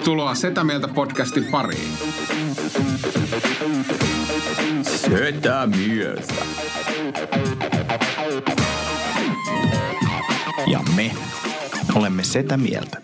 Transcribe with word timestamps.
Tervetuloa 0.00 0.34
Setä 0.34 0.64
Mieltä 0.64 0.88
podcastin 0.88 1.44
pariin. 1.44 1.92
Setä 4.82 5.66
Mieltä. 5.66 6.34
Ja 10.66 10.80
me 10.96 11.14
olemme 11.94 12.24
Setä 12.24 12.56
Mieltä. 12.56 13.02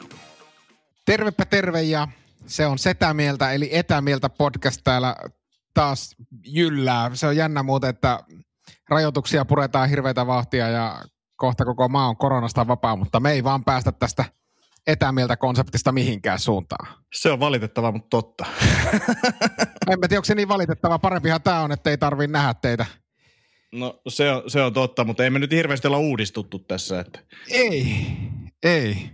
Tervepä 1.05 1.45
terve 1.45 1.83
ja 1.83 2.09
se 2.47 2.67
on 2.67 2.79
Setä 2.79 3.15
Mieltä 3.15 3.53
eli 3.53 3.71
Etämieltä 3.73 4.29
podcast 4.29 4.81
täällä 4.85 5.17
taas 5.75 6.17
jyllää. 6.45 7.11
Se 7.15 7.27
on 7.27 7.37
jännä 7.37 7.63
muuten, 7.63 7.91
että 7.91 8.21
rajoituksia 8.89 9.45
puretaan 9.45 9.89
hirveitä 9.89 10.27
vauhtia 10.27 10.69
ja 10.69 11.03
kohta 11.37 11.65
koko 11.65 11.89
maa 11.89 12.09
on 12.09 12.17
koronasta 12.17 12.67
vapaa, 12.67 12.97
mutta 12.97 13.21
me 13.21 13.33
ei 13.33 13.45
vaan 13.45 13.65
päästä 13.65 13.93
tästä– 13.93 14.25
etämieltä 14.87 15.37
konseptista 15.37 15.93
mihinkään 15.93 16.39
suuntaan. 16.39 16.89
Se 17.15 17.33
on 17.33 17.41
valitettava, 17.41 17.93
mutta 17.93 18.09
totta. 18.11 18.47
en 19.91 20.01
tiedä, 20.01 20.17
onko 20.17 20.25
se 20.25 20.35
niin 20.35 20.49
valitettava. 20.49 20.99
Parempihan 20.99 21.43
tämä 21.43 21.61
on, 21.61 21.73
että 21.73 21.91
ei 21.91 21.99
tarvitse 21.99 22.33
nähdä 22.33 22.55
teitä. 22.55 22.87
No 23.73 24.01
se 24.09 24.33
on, 24.33 24.51
se 24.51 24.63
on 24.63 24.73
totta, 24.73 25.05
mutta 25.05 25.25
ei 25.25 25.31
me 25.31 25.39
nyt 25.39 25.51
hirveästi 25.51 25.87
olla 25.87 25.99
uudistuttu 25.99 26.59
tässä. 26.59 27.01
Että. 27.01 27.19
Ei, 27.51 28.07
ei. 28.63 29.11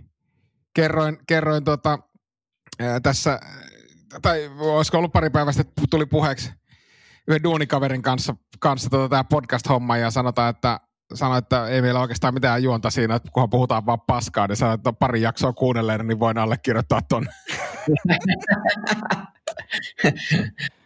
Kerroin, 0.73 1.17
kerroin 1.27 1.63
tota, 1.63 1.99
ää, 2.79 2.99
tässä, 2.99 3.39
tai 4.21 4.51
olisiko 4.57 4.97
ollut 4.97 5.13
pari 5.13 5.29
päivästä, 5.29 5.61
että 5.61 5.81
tuli 5.89 6.05
puheeksi 6.05 6.51
yhden 7.27 7.43
duunikaverin 7.43 8.01
kanssa, 8.01 8.35
kanssa 8.59 8.89
tota, 8.89 9.09
tämä 9.09 9.23
podcast-homma 9.23 9.97
ja 9.97 10.11
sanotaan, 10.11 10.49
että 10.49 10.79
sanoi, 11.13 11.37
että 11.37 11.67
ei 11.67 11.81
meillä 11.81 11.99
oikeastaan 11.99 12.33
mitään 12.33 12.63
juonta 12.63 12.89
siinä, 12.89 13.15
että 13.15 13.29
kunhan 13.33 13.49
puhutaan 13.49 13.85
vaan 13.85 14.01
paskaa, 14.01 14.47
niin 14.47 14.55
sanoi, 14.55 14.75
että 14.75 14.93
pari 14.93 15.21
jaksoa 15.21 15.53
kuunnelleen, 15.53 16.07
niin 16.07 16.19
voin 16.19 16.37
allekirjoittaa 16.37 17.01
ton. 17.09 17.25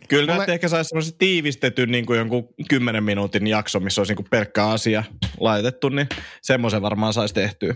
Kyllä 0.10 0.34
Mulle... 0.34 0.46
ehkä 0.48 0.68
saisi 0.68 0.88
semmoisen 0.88 1.18
tiivistetyn 1.18 1.92
niin 1.92 2.06
kuin 2.06 2.20
jonkun 2.20 2.50
kymmenen 2.70 3.04
minuutin 3.04 3.48
jakso, 3.48 3.80
missä 3.80 4.02
olisi 4.02 4.12
niin 4.12 4.16
kuin 4.16 4.30
pelkkä 4.30 4.68
asia 4.68 5.04
laitettu, 5.40 5.90
niin 5.90 6.10
semmoisen 6.42 6.82
varmaan 6.82 7.14
saisi 7.14 7.34
tehtyä. 7.34 7.76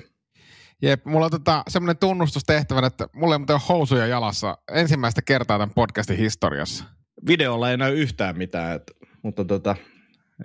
Jep, 0.81 1.05
mulla 1.05 1.25
on 1.25 1.31
tota, 1.31 1.63
semmoinen 1.67 1.97
tunnustus 1.97 2.43
tehtävänä, 2.43 2.88
että 2.88 3.08
mulla 3.13 3.36
ei 3.36 3.39
muuten 3.39 3.53
ole 3.53 3.61
housuja 3.69 4.08
jalassa 4.08 4.58
ensimmäistä 4.71 5.21
kertaa 5.21 5.58
tämän 5.58 5.73
podcastin 5.75 6.17
historiassa. 6.17 6.83
Videolla 7.27 7.71
ei 7.71 7.77
näy 7.77 7.95
yhtään 7.95 8.38
mitään, 8.38 8.75
että, 8.75 8.93
mutta 9.23 9.45
tota, 9.45 9.75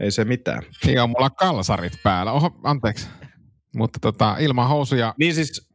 ei 0.00 0.10
se 0.10 0.24
mitään. 0.24 0.62
Niin 0.84 1.02
on 1.02 1.10
mulla 1.10 1.30
kalsarit 1.30 1.92
päällä. 2.02 2.32
Oho, 2.32 2.60
anteeksi. 2.62 3.08
Mutta 3.76 3.98
tota, 4.02 4.36
ilman 4.38 4.68
housuja... 4.68 5.14
Niin 5.18 5.34
siis, 5.34 5.68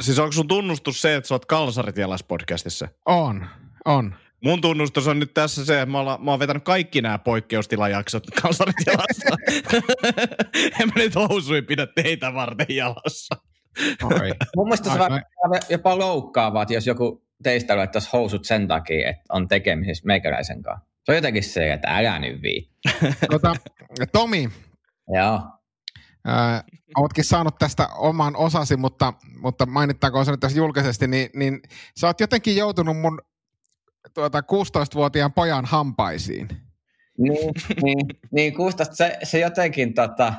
siis 0.00 0.18
onko 0.18 0.32
sun 0.32 0.48
tunnustus 0.48 1.00
se, 1.00 1.14
että 1.16 1.28
sä 1.28 1.34
oot 1.34 1.46
kalsarit 1.46 1.96
jalas 1.96 2.22
podcastissa? 2.22 2.88
On, 3.06 3.46
on. 3.84 4.14
Mun 4.44 4.60
tunnustus 4.60 5.06
on 5.06 5.18
nyt 5.18 5.34
tässä 5.34 5.64
se, 5.64 5.80
että 5.80 5.92
mä, 5.92 6.00
oon, 6.00 6.24
mä 6.24 6.30
oon 6.30 6.40
vetänyt 6.40 6.64
kaikki 6.64 7.02
nämä 7.02 7.18
poikkeustilajaksot 7.18 8.22
kalsarit 8.42 8.76
jalassa. 8.86 9.36
en 10.80 10.88
mä 10.88 10.94
nyt 10.96 11.14
housui 11.14 11.62
pidä 11.62 11.86
teitä 11.86 12.34
varten 12.34 12.76
jalassa. 12.76 13.36
Oi. 14.02 14.32
Mun 14.56 14.66
mielestä 14.68 14.92
se 14.92 14.98
on 15.00 15.60
jopa 15.70 15.98
loukkaavaa, 15.98 16.66
jos 16.68 16.86
joku 16.86 17.24
teistä 17.42 17.76
laittaisi 17.76 18.08
housut 18.12 18.44
sen 18.44 18.68
takia, 18.68 19.10
että 19.10 19.22
on 19.28 19.48
tekemisissä 19.48 20.06
meikäläisen 20.06 20.62
kanssa. 20.62 20.93
Se 21.04 21.12
on 21.12 21.16
jotenkin 21.16 21.44
se, 21.44 21.72
että 21.72 21.96
älä 21.96 22.18
nyt 22.18 22.42
vii. 22.42 22.70
Tota, 23.30 23.54
Tomi. 24.12 24.50
Joo. 25.08 25.40
Äh, 26.28 26.64
oletkin 26.96 27.24
saanut 27.24 27.58
tästä 27.58 27.88
oman 27.88 28.36
osasi, 28.36 28.76
mutta, 28.76 29.12
mutta 29.40 29.66
mainittakoon 29.66 30.24
se 30.24 30.30
nyt 30.30 30.40
tässä 30.40 30.58
julkisesti, 30.58 31.06
niin, 31.06 31.30
niin 31.34 31.60
sä 32.00 32.06
oot 32.06 32.20
jotenkin 32.20 32.56
joutunut 32.56 33.00
mun 33.00 33.20
tuota, 34.14 34.40
16-vuotiaan 34.40 35.32
pojan 35.32 35.64
hampaisiin. 35.64 36.48
Niin, 37.18 37.52
niin, 37.82 38.06
niin 38.30 38.54
16, 38.54 38.94
se, 38.94 39.18
se 39.22 39.38
jotenkin 39.38 39.94
tota, 39.94 40.34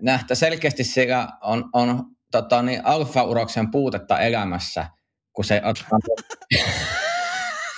nähtä 0.00 0.34
selkeästi 0.34 0.84
siellä 0.84 1.28
on, 1.42 1.70
on 1.72 2.04
tota, 2.30 2.62
niin 2.62 2.86
alfa-uroksen 2.86 3.70
puutetta 3.70 4.20
elämässä, 4.20 4.86
kun 5.32 5.44
se 5.44 5.62
ottaa... 5.64 5.98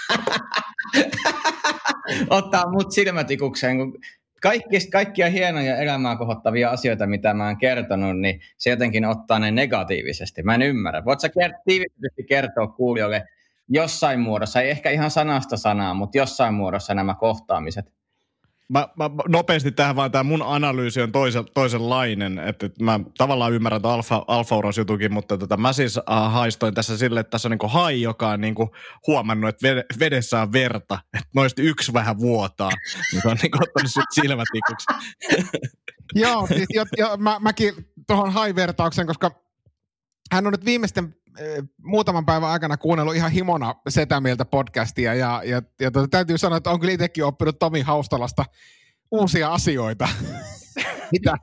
ottaa 2.30 2.70
mut 2.70 2.92
silmätikukseen, 2.92 3.76
kun 3.76 3.98
kaikki, 4.42 4.90
kaikkia 4.92 5.30
hienoja 5.30 5.76
elämää 5.76 6.16
kohottavia 6.16 6.70
asioita, 6.70 7.06
mitä 7.06 7.34
mä 7.34 7.46
oon 7.46 7.58
kertonut, 7.58 8.20
niin 8.20 8.40
se 8.58 8.70
jotenkin 8.70 9.04
ottaa 9.04 9.38
ne 9.38 9.50
negatiivisesti. 9.50 10.42
Mä 10.42 10.54
en 10.54 10.62
ymmärrä. 10.62 11.04
Voitko 11.04 11.20
sä 11.20 11.28
kert- 11.28 11.62
tiivistetysti 11.64 12.24
kertoa 12.28 12.66
kuulijoille 12.66 13.24
jossain 13.68 14.20
muodossa, 14.20 14.60
ei 14.60 14.70
ehkä 14.70 14.90
ihan 14.90 15.10
sanasta 15.10 15.56
sanaa, 15.56 15.94
mutta 15.94 16.18
jossain 16.18 16.54
muodossa 16.54 16.94
nämä 16.94 17.14
kohtaamiset? 17.14 17.92
Mä, 18.68 18.88
mä, 18.96 19.10
nopeasti 19.28 19.72
tähän 19.72 19.96
vaan 19.96 20.12
tämä 20.12 20.22
mun 20.22 20.42
analyysi 20.42 21.02
on 21.02 21.12
toisen, 21.12 21.44
toisenlainen, 21.54 22.38
että 22.38 22.70
mä 22.80 23.00
tavallaan 23.18 23.52
ymmärrän 23.52 23.76
että 23.76 23.88
alfa, 23.90 24.24
alfa 24.28 24.56
jutukin, 24.78 25.12
mutta 25.12 25.38
tota, 25.38 25.56
mä 25.56 25.72
siis 25.72 25.98
äh, 25.98 26.32
haistoin 26.32 26.74
tässä 26.74 26.98
sille, 26.98 27.20
että 27.20 27.30
tässä 27.30 27.48
on 27.48 27.50
niinku 27.50 27.68
hai, 27.68 28.02
joka 28.02 28.28
on 28.28 28.40
niinku 28.40 28.74
huomannut, 29.06 29.48
että 29.48 29.84
vedessä 30.00 30.42
on 30.42 30.52
verta, 30.52 30.98
että 31.14 31.28
noista 31.34 31.62
yksi 31.62 31.92
vähän 31.92 32.18
vuotaa, 32.18 32.70
niin 33.12 33.26
on 33.26 33.36
niinku 33.42 33.58
ottanut 33.62 33.90
sut 33.90 34.04
silmätikuksi. 34.12 34.86
Joo, 36.14 36.46
siis 36.46 36.66
jo, 36.74 36.84
jo, 36.96 37.16
mä, 37.16 37.36
mäkin 37.40 37.74
tuohon 38.06 38.32
hai-vertaukseen, 38.32 39.06
koska 39.06 39.30
hän 40.32 40.46
on 40.46 40.52
nyt 40.52 40.64
viimeisten 40.64 41.14
muutaman 41.82 42.26
päivän 42.26 42.50
aikana 42.50 42.76
kuunnellut 42.76 43.14
ihan 43.14 43.30
himona 43.30 43.74
Setä 43.88 44.20
Mieltä 44.20 44.44
podcastia 44.44 45.14
ja, 45.14 45.42
ja, 45.44 45.62
ja 45.80 45.90
tuota, 45.90 46.08
täytyy 46.08 46.38
sanoa, 46.38 46.56
että 46.56 46.70
on 46.70 46.80
kyllä 46.80 46.92
itsekin 46.92 47.24
oppinut 47.24 47.58
Tomi 47.58 47.80
Haustalasta 47.80 48.44
uusia 49.10 49.52
asioita, 49.52 50.08
mitä, 51.12 51.36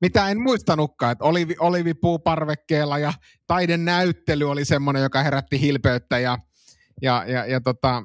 mitä 0.00 0.28
en 0.28 0.40
muistanutkaan, 0.40 1.12
että 1.12 1.24
olivi, 1.24 1.56
olivipuu 1.58 2.18
parvekkeella 2.18 2.98
ja 2.98 3.12
näyttely 3.76 4.50
oli 4.50 4.64
semmoinen, 4.64 5.02
joka 5.02 5.22
herätti 5.22 5.60
hilpeyttä 5.60 6.18
ja, 6.18 6.38
ja, 7.02 7.24
ja, 7.26 7.46
ja 7.46 7.60
tota, 7.60 8.02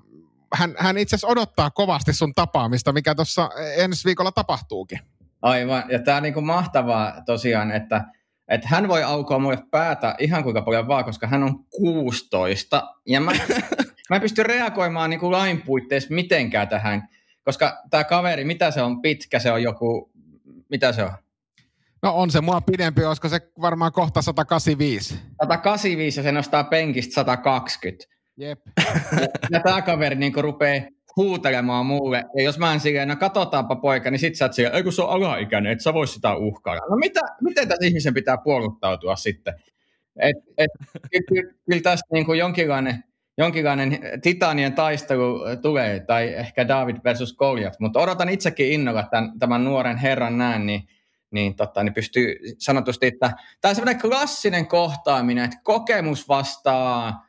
hän, 0.54 0.76
hän 0.78 0.98
itse 0.98 1.16
asiassa 1.16 1.28
odottaa 1.28 1.72
kovasti 1.72 2.14
sun 2.14 2.34
tapaamista, 2.34 2.94
mikä 2.94 3.16
tuossa 3.16 3.50
ensi 3.78 4.06
viikolla 4.06 4.32
tapahtuukin. 4.32 5.00
Aivan, 5.42 5.84
ja 5.90 6.00
tämä 6.00 6.18
on 6.18 6.24
niin 6.24 6.46
mahtavaa 6.46 7.22
tosiaan, 7.26 7.72
että 7.72 8.06
että 8.48 8.68
hän 8.68 8.88
voi 8.88 9.04
aukoa 9.04 9.40
mulle 9.40 9.64
päätä 9.72 10.16
ihan 10.20 10.44
kuinka 10.44 10.62
paljon 10.62 10.88
vaan, 10.88 11.06
koska 11.06 11.28
hän 11.28 11.44
on 11.44 11.66
16. 11.70 12.84
Ja 13.06 13.22
mä, 13.22 13.32
mä 14.10 14.16
en 14.16 14.22
pysty 14.22 14.44
reagoimaan 14.44 15.10
niin 15.10 15.20
kuin 15.20 15.32
lain 15.32 15.62
puitteissa 15.62 16.14
mitenkään 16.14 16.68
tähän, 16.68 17.10
koska 17.46 17.84
tämä 17.90 18.04
kaveri, 18.04 18.46
mitä 18.46 18.72
se 18.72 18.82
on 18.82 19.02
pitkä, 19.02 19.40
se 19.40 19.52
on 19.52 19.64
joku, 19.64 20.12
mitä 20.70 20.92
se 20.92 21.04
on? 21.04 21.12
No 22.02 22.14
on 22.16 22.32
se 22.32 22.42
mua 22.42 22.62
pidempi, 22.62 23.02
koska 23.02 23.30
se 23.30 23.40
varmaan 23.62 23.92
kohta 23.92 24.22
185. 24.22 25.16
185 25.42 26.20
ja 26.20 26.24
se 26.24 26.32
nostaa 26.32 26.64
penkistä 26.64 27.14
120. 27.14 28.06
Jep. 28.38 28.60
Ja, 28.78 29.28
ja 29.50 29.60
tämä 29.60 29.82
kaveri 29.82 30.16
niin 30.16 30.34
rupeaa 30.36 30.86
huutelemaan 31.16 31.86
mulle. 31.86 32.24
Ja 32.38 32.44
jos 32.44 32.60
mä 32.60 32.74
en 32.74 32.80
silleen, 32.80 33.08
no 33.08 33.16
katsotaanpa 33.16 33.76
poika, 33.76 34.12
niin 34.12 34.20
sit 34.20 34.36
sä 34.36 34.46
oot 34.46 34.54
silleen, 34.54 34.76
ei 34.76 34.84
kun 34.84 34.94
se 34.94 35.02
on 35.02 35.10
alaikäinen, 35.10 35.72
et 35.72 35.82
sä 35.82 35.94
vois 35.94 36.14
sitä 36.14 36.36
uhkailla. 36.36 36.86
No 36.90 36.96
mitä, 36.96 37.22
miten 37.42 37.68
tässä 37.68 37.86
ihmisen 37.86 38.14
pitää 38.14 38.38
puoluttautua 38.38 39.16
sitten? 39.16 39.54
Et, 40.20 40.38
et, 40.58 40.72
kyllä, 41.28 41.54
kyllä 41.70 41.82
tässä 41.82 42.06
niin 42.12 42.26
kuin 42.26 42.40
jonkinlainen, 42.40 43.04
jonkinlainen 43.38 44.00
titanien 44.22 44.74
taistelu 44.74 45.40
tulee, 45.62 46.00
tai 46.00 46.34
ehkä 46.34 46.68
David 46.68 46.98
versus 47.04 47.36
Goliath, 47.36 47.78
mutta 47.80 48.00
odotan 48.00 48.30
itsekin 48.30 48.72
innolla 48.72 49.04
tämän, 49.12 49.40
tämän 49.40 49.64
nuoren 49.64 49.98
herran 49.98 50.38
näen, 50.38 50.66
niin, 50.66 50.88
niin, 51.32 51.56
totta, 51.56 51.84
niin 51.84 51.94
pystyy 51.94 52.36
sanotusti, 52.58 53.08
että 53.08 53.34
tämä 53.62 53.70
on 53.70 53.76
semmoinen 53.76 54.02
klassinen 54.02 54.68
kohtaaminen, 54.68 55.46
että 55.46 55.60
kokemus 55.64 56.28
vastaa 56.28 57.26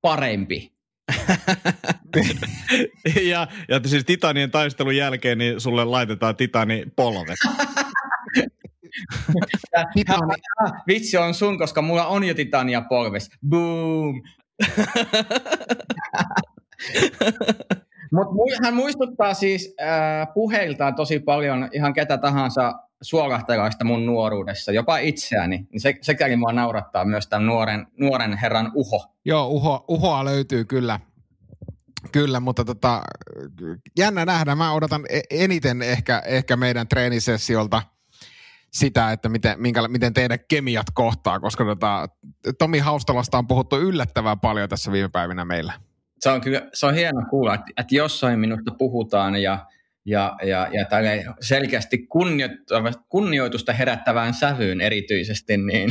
parempi. 0.00 0.72
ja, 3.30 3.46
ja 3.68 3.80
siis 3.86 4.04
Titanien 4.04 4.50
taistelun 4.50 4.96
jälkeen 4.96 5.38
niin 5.38 5.60
sulle 5.60 5.84
laitetaan 5.84 6.36
Titani 6.36 6.84
polvet. 6.96 7.38
Titani. 9.94 10.32
Vitsi 10.88 11.16
on 11.16 11.34
sun, 11.34 11.58
koska 11.58 11.82
mulla 11.82 12.06
on 12.06 12.24
jo 12.24 12.34
Titania 12.34 12.80
polves. 12.80 13.30
Boom! 13.48 14.22
Mutta 18.12 18.56
hän 18.64 18.74
muistuttaa 18.74 19.34
siis 19.34 19.74
äh, 19.80 20.28
puheiltaan 20.34 20.94
tosi 20.94 21.18
paljon 21.18 21.68
ihan 21.72 21.92
ketä 21.92 22.18
tahansa 22.18 22.74
suolahtelaista 23.02 23.84
mun 23.84 24.06
nuoruudessa, 24.06 24.72
jopa 24.72 24.98
itseäni. 24.98 25.66
Niin 25.72 25.80
se, 25.80 25.94
sekäli 26.02 26.36
mua 26.36 26.52
naurattaa 26.52 27.04
myös 27.04 27.26
tämän 27.26 27.46
nuoren, 27.46 27.86
nuoren 28.00 28.36
herran 28.36 28.72
uho. 28.74 29.06
Joo, 29.24 29.46
uho, 29.46 29.84
uhoa 29.88 30.24
löytyy 30.24 30.64
kyllä. 30.64 31.00
Kyllä, 32.12 32.40
mutta 32.40 32.64
tota, 32.64 33.02
jännä 33.98 34.24
nähdä. 34.24 34.54
Mä 34.54 34.72
odotan 34.72 35.04
e-, 35.08 35.20
eniten 35.44 35.82
ehkä, 35.82 36.22
ehkä 36.26 36.56
meidän 36.56 36.88
treenisessiolta 36.88 37.82
sitä, 38.72 39.12
että 39.12 39.28
miten, 39.28 39.62
minkä, 39.62 39.88
miten 39.88 40.14
teidän 40.14 40.38
kemiat 40.48 40.86
kohtaa, 40.94 41.40
koska 41.40 41.64
tota, 41.64 42.08
Tomi 42.58 42.78
Haustalosta 42.78 43.38
on 43.38 43.46
puhuttu 43.46 43.76
yllättävän 43.76 44.40
paljon 44.40 44.68
tässä 44.68 44.92
viime 44.92 45.08
päivinä 45.08 45.44
meillä. 45.44 45.72
Se 46.20 46.30
on 46.30 46.40
kyllä 46.40 46.62
se 46.74 46.86
on 46.86 46.94
hieno 46.94 47.22
kuulla, 47.30 47.54
että, 47.54 47.66
että 47.76 47.94
jossain 47.94 48.38
minusta 48.38 48.70
puhutaan 48.78 49.36
ja, 49.36 49.66
ja, 50.04 50.36
ja, 50.42 50.68
ja 50.72 51.34
selkeästi 51.40 52.06
kunnioitusta 53.08 53.72
herättävään 53.72 54.34
sävyyn 54.34 54.80
erityisesti. 54.80 55.56
Niin. 55.56 55.90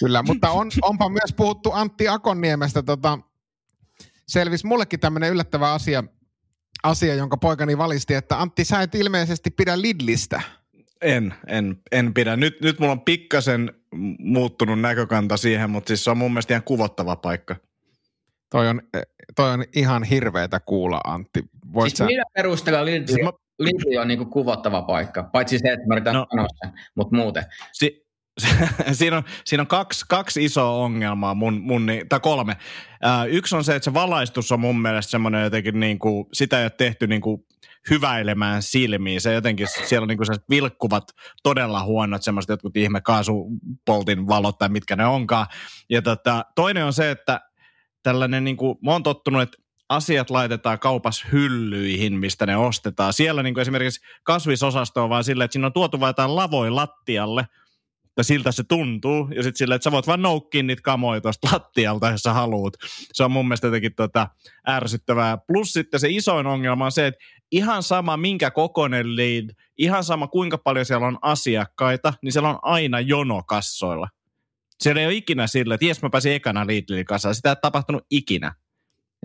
Kyllä, 0.00 0.22
mutta 0.22 0.50
on, 0.50 0.70
onpa 0.82 1.08
myös 1.08 1.34
puhuttu 1.36 1.72
Antti 1.72 2.08
Akonniemestä. 2.08 2.82
Tota, 2.82 3.18
selvisi 4.30 4.66
mullekin 4.66 5.00
tämmöinen 5.00 5.30
yllättävä 5.30 5.72
asia, 5.72 6.04
asia, 6.82 7.14
jonka 7.14 7.36
poikani 7.36 7.78
valisti, 7.78 8.14
että 8.14 8.40
Antti, 8.40 8.64
sä 8.64 8.82
et 8.82 8.94
ilmeisesti 8.94 9.50
pidä 9.50 9.80
Lidlistä. 9.80 10.42
En, 11.02 11.34
en, 11.46 11.76
en 11.92 12.14
pidä. 12.14 12.36
Nyt, 12.36 12.60
nyt 12.60 12.78
mulla 12.80 12.92
on 12.92 13.00
pikkasen 13.00 13.72
muuttunut 14.18 14.80
näkökanta 14.80 15.36
siihen, 15.36 15.70
mutta 15.70 15.88
siis 15.88 16.04
se 16.04 16.10
on 16.10 16.18
mun 16.18 16.32
mielestä 16.32 16.54
ihan 16.54 16.62
kuvottava 16.62 17.16
paikka. 17.16 17.56
Toi 18.50 18.68
on, 18.68 18.82
toi 19.36 19.50
on 19.50 19.64
ihan 19.74 20.04
hirveetä 20.04 20.60
kuulla, 20.60 21.00
Antti. 21.04 21.44
Voit 21.72 21.90
siis 21.90 21.98
sä... 21.98 22.04
millä 22.04 22.24
perusteella 22.34 22.84
Lidl, 22.84 23.06
siis 23.06 23.24
mä... 23.24 23.32
Lidl 23.58 24.00
on 24.00 24.08
niinku 24.08 24.26
kuvottava 24.26 24.82
paikka? 24.82 25.22
Paitsi 25.22 25.58
se, 25.58 25.72
että 25.72 25.86
mä 25.86 25.94
yritän 25.94 26.14
no, 26.14 26.26
sanoa 26.30 26.46
sen, 26.64 26.72
mutta 26.94 27.16
muuten. 27.16 27.44
Si- 27.72 28.09
siinä 28.92 29.16
on, 29.16 29.22
siinä 29.44 29.62
on 29.62 29.66
kaksi, 29.66 30.04
kaksi 30.08 30.44
isoa 30.44 30.70
ongelmaa, 30.70 31.34
mun, 31.34 31.60
mun, 31.60 31.86
tai 32.08 32.20
kolme. 32.20 32.56
Ää, 33.02 33.24
yksi 33.24 33.56
on 33.56 33.64
se, 33.64 33.74
että 33.74 33.84
se 33.84 33.94
valaistus 33.94 34.52
on 34.52 34.60
mun 34.60 34.82
mielestä 34.82 35.10
semmoinen 35.10 35.42
jotenkin, 35.42 35.80
niin 35.80 35.98
kuin, 35.98 36.26
sitä 36.32 36.58
ei 36.58 36.64
ole 36.64 36.70
tehty 36.70 37.06
niin 37.06 37.20
kuin 37.20 37.44
hyväilemään 37.90 38.62
silmiin. 38.62 39.20
Se 39.20 39.32
jotenkin, 39.32 39.66
siellä 39.84 40.04
on 40.04 40.08
niin 40.08 40.18
kuin 40.18 40.38
vilkkuvat, 40.50 41.04
todella 41.42 41.84
huonot 41.84 42.22
semmoiset 42.22 42.48
jotkut 42.48 42.76
ihme 42.76 43.00
kaasupoltin 43.00 44.26
valot 44.26 44.58
tai 44.58 44.68
mitkä 44.68 44.96
ne 44.96 45.06
onkaan. 45.06 45.46
Ja 45.90 46.02
tota, 46.02 46.44
toinen 46.54 46.84
on 46.84 46.92
se, 46.92 47.10
että 47.10 47.40
tällainen, 48.02 48.44
niin 48.44 48.56
kuin, 48.56 48.78
mä 48.84 48.92
oon 48.92 49.02
tottunut, 49.02 49.42
että 49.42 49.58
asiat 49.88 50.30
laitetaan 50.30 50.78
kaupas 50.78 51.26
hyllyihin, 51.32 52.20
mistä 52.20 52.46
ne 52.46 52.56
ostetaan. 52.56 53.12
Siellä 53.12 53.42
niin 53.42 53.54
kuin 53.54 53.62
esimerkiksi 53.62 54.00
kasvisosasto 54.22 55.04
on 55.04 55.10
vaan 55.10 55.24
silleen, 55.24 55.44
että 55.44 55.52
siinä 55.52 55.66
on 55.66 55.72
tuotu 55.72 56.00
vain 56.00 56.10
jotain 56.10 56.36
lattialle– 56.76 57.46
ja 58.20 58.24
siltä 58.24 58.52
se 58.52 58.64
tuntuu. 58.64 59.28
Ja 59.34 59.42
sitten 59.42 59.58
silleen, 59.58 59.76
että 59.76 59.84
sä 59.84 59.92
voit 59.92 60.06
vaan 60.06 60.22
noukkia 60.22 60.62
niitä 60.62 60.82
kamoja 60.82 61.20
tuosta 61.20 61.48
lattialta, 61.52 62.10
jos 62.10 62.22
sä 62.22 62.32
haluut. 62.32 62.76
Se 63.12 63.24
on 63.24 63.32
mun 63.32 63.48
mielestä 63.48 63.66
jotenkin 63.66 63.94
tota 63.94 64.28
ärsyttävää. 64.68 65.38
Plus 65.38 65.72
sitten 65.72 66.00
se 66.00 66.08
isoin 66.10 66.46
ongelma 66.46 66.84
on 66.84 66.92
se, 66.92 67.06
että 67.06 67.24
ihan 67.52 67.82
sama 67.82 68.16
minkä 68.16 68.50
kokoinen 68.50 69.16
lead, 69.16 69.50
ihan 69.78 70.04
sama 70.04 70.26
kuinka 70.26 70.58
paljon 70.58 70.86
siellä 70.86 71.06
on 71.06 71.18
asiakkaita, 71.22 72.14
niin 72.22 72.32
siellä 72.32 72.48
on 72.48 72.58
aina 72.62 73.00
jono 73.00 73.42
kassoilla. 73.42 74.08
Siellä 74.80 75.00
ei 75.00 75.06
ole 75.06 75.14
ikinä 75.14 75.46
sille, 75.46 75.74
että 75.74 75.86
jes 75.86 76.02
mä 76.02 76.10
pääsin 76.10 76.32
ekana 76.32 76.66
Lidlin 76.66 77.04
kasaan. 77.04 77.34
Sitä 77.34 77.50
ei 77.50 77.56
tapahtunut 77.62 78.06
ikinä. 78.10 78.54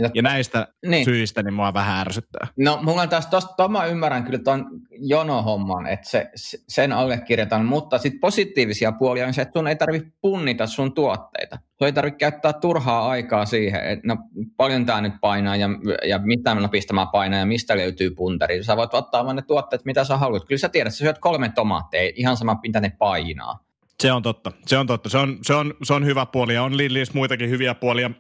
Ja, 0.02 0.10
ja 0.14 0.22
näistä 0.22 0.68
niin. 0.86 1.06
syistä 1.06 1.44
niin 1.44 1.54
mua 1.54 1.74
vähän 1.74 2.00
ärsyttää. 2.00 2.48
No 2.58 2.80
mulla 2.82 3.02
on 3.02 3.10
taas 3.10 3.28
tosta, 3.28 3.68
mä 3.68 3.86
ymmärrän 3.86 4.24
kyllä 4.24 4.40
tuon 4.40 4.66
jonohomman, 4.92 5.88
että 5.88 6.10
se, 6.10 6.32
sen 6.68 6.92
allekirjoitan, 6.92 7.66
mutta 7.66 7.98
sitten 7.98 8.20
positiivisia 8.20 8.92
puolia 8.92 9.28
on 9.28 9.34
se, 9.34 9.42
että 9.42 9.60
sun 9.60 9.68
ei 9.68 9.76
tarvitse 9.76 10.12
punnita 10.22 10.68
sun 10.68 10.94
tuotteita. 10.94 11.58
Sun 11.78 11.86
ei 11.86 11.94
tarvitse 11.94 12.18
käyttää 12.18 12.54
turhaa 12.54 13.10
aikaa 13.10 13.46
siihen, 13.46 13.88
että 13.88 14.08
no 14.08 14.18
paljon 14.58 14.86
tämä 14.86 15.02
nyt 15.02 15.14
painaa 15.22 15.56
ja, 15.56 15.70
ja 16.08 16.20
mitä 16.20 16.56
mä 16.94 17.06
painaa 17.12 17.40
ja 17.40 17.46
mistä 17.46 17.78
löytyy 17.78 18.10
punteri. 18.10 18.64
Sä 18.64 18.78
voit 18.78 18.94
ottaa 18.94 19.26
vain 19.26 19.36
ne 19.36 19.42
tuotteet, 19.42 19.86
mitä 19.86 20.04
sä 20.04 20.18
haluat. 20.18 20.46
Kyllä 20.46 20.60
sä 20.60 20.70
tiedät, 20.70 20.88
että 20.88 20.98
sä 20.98 21.04
syöt 21.04 21.20
kolme 21.20 21.50
tomaatteja, 21.50 22.14
ihan 22.16 22.38
sama 22.38 22.60
mitä 22.64 22.80
ne 22.80 22.90
painaa. 22.90 23.60
Se 24.00 24.12
on 24.12 24.22
totta. 24.22 24.52
Se 24.66 24.78
on 24.78 24.88
totta. 24.88 25.10
Se 25.10 25.18
on, 25.18 25.38
se 25.42 25.54
on, 25.54 25.74
se 25.84 25.94
on 25.94 26.06
hyvä 26.06 26.26
puoli 26.26 26.54
ja 26.54 26.64
on 26.64 26.78
Lillis 26.78 27.14
muitakin 27.14 27.50
hyviä 27.50 27.76
puolia 27.76 28.12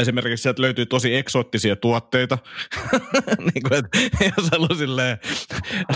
esimerkiksi 0.00 0.42
sieltä 0.42 0.62
löytyy 0.62 0.86
tosi 0.86 1.16
eksoottisia 1.16 1.76
tuotteita, 1.76 2.38
niin 3.54 3.62
kuin, 3.68 3.84
että 3.84 3.98
jos 4.36 4.50
haluaa 4.50 5.16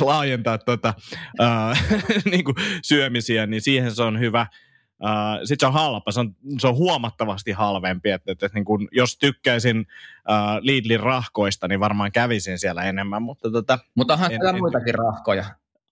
laajentaa 0.01 0.59
tuota, 0.59 0.95
uh, 1.41 2.01
niin 2.33 2.45
kuin 2.45 2.55
syömisiä, 2.83 3.47
niin 3.47 3.63
siihen 3.63 3.95
se 3.95 4.03
on 4.03 4.21
hyvä. 4.21 4.47
Uh, 5.03 5.41
Sitten 5.45 5.61
se 5.61 5.67
on 5.67 5.73
halpa, 5.73 6.13
se 6.13 6.21
on, 6.21 6.37
se 6.59 6.67
on 6.67 6.77
huomattavasti 6.77 7.53
halvempi, 7.53 8.11
että, 8.11 8.33
että, 8.33 8.47
että 8.47 8.59
niin 8.59 8.65
kuin, 8.65 8.89
jos 8.93 9.19
tykkäisin 9.19 9.79
uh, 9.79 9.85
Lidlin 10.61 11.01
rahkoista, 11.01 11.69
niin 11.69 11.81
varmaan 11.81 12.13
kävisin 12.13 12.59
siellä 12.59 12.83
enemmän. 12.83 13.23
Mutta, 13.23 13.51
tota, 13.51 13.79
mutta 13.95 14.15
onhan 14.15 14.31
siellä 14.31 14.53
muitakin 14.53 14.95
rahkoja. 14.95 15.45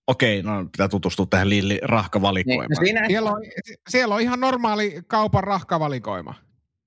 Okei, 0.07 0.43
no 0.43 0.65
pitää 0.65 0.89
tutustua 0.89 1.27
tähän 1.27 1.49
Lidlin 1.49 1.79
rahkavalikoimaan. 1.83 2.69
Niin, 2.69 2.77
no 2.79 2.85
siinä... 2.85 3.07
siellä, 3.09 3.31
on, 3.31 3.43
siellä 3.89 4.15
on 4.15 4.21
ihan 4.21 4.41
normaali 4.41 5.03
kaupan 5.07 5.45
rahkavalikoima. 5.45 6.35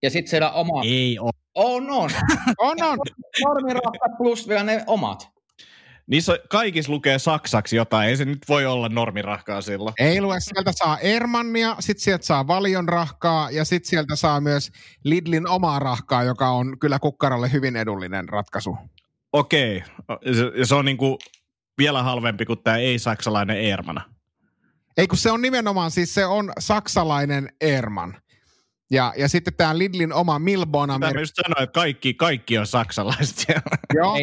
Ja 0.03 0.09
sitten 0.09 0.29
siellä 0.29 0.51
oma... 0.51 0.81
Ei 0.83 1.19
ole. 1.19 1.31
On, 1.55 1.89
on. 1.89 2.09
on, 2.57 2.83
on. 2.83 2.97
Normirahkat 3.43 4.17
plus 4.17 4.47
vielä 4.47 4.63
ne 4.63 4.83
omat. 4.87 5.33
Niissä 6.07 6.39
kaikissa 6.49 6.91
lukee 6.91 7.19
saksaksi 7.19 7.75
jotain, 7.75 8.09
ei 8.09 8.17
se 8.17 8.25
nyt 8.25 8.39
voi 8.49 8.65
olla 8.65 8.89
normirahkaa 8.89 9.61
silloin. 9.61 9.93
Ei 9.99 10.21
lue, 10.21 10.39
sieltä 10.39 10.71
saa 10.75 10.99
Ermannia, 10.99 11.75
sitten 11.79 12.03
sieltä 12.03 12.25
saa 12.25 12.47
Valion 12.47 12.89
rahkaa 12.89 13.51
ja 13.51 13.65
sitten 13.65 13.89
sieltä 13.89 14.15
saa 14.15 14.41
myös 14.41 14.71
Lidlin 15.03 15.47
omaa 15.47 15.79
rahkaa, 15.79 16.23
joka 16.23 16.49
on 16.49 16.79
kyllä 16.79 16.99
kukkarolle 16.99 17.51
hyvin 17.51 17.75
edullinen 17.75 18.29
ratkaisu. 18.29 18.77
Okei, 19.33 19.83
ja 20.57 20.65
se 20.65 20.75
on 20.75 20.85
niinku 20.85 21.17
vielä 21.77 22.03
halvempi 22.03 22.45
kuin 22.45 22.63
tämä 22.63 22.77
ei-saksalainen 22.77 23.57
Ermana. 23.57 24.01
Ei 24.97 25.07
kun 25.07 25.17
se 25.17 25.31
on 25.31 25.41
nimenomaan, 25.41 25.91
siis 25.91 26.13
se 26.13 26.25
on 26.25 26.53
saksalainen 26.59 27.49
Erman. 27.61 28.22
Ja, 28.91 29.13
ja 29.17 29.29
sitten 29.29 29.53
tämä 29.53 29.77
Lidlin 29.77 30.13
oma 30.13 30.39
Milbona. 30.39 30.99
Mä 30.99 31.11
just 31.19 31.33
sanoin, 31.35 31.63
että 31.63 31.73
kaikki, 31.73 32.13
kaikki 32.13 32.57
on 32.57 32.67
saksalaiset 32.67 33.45
Joo. 33.95 34.17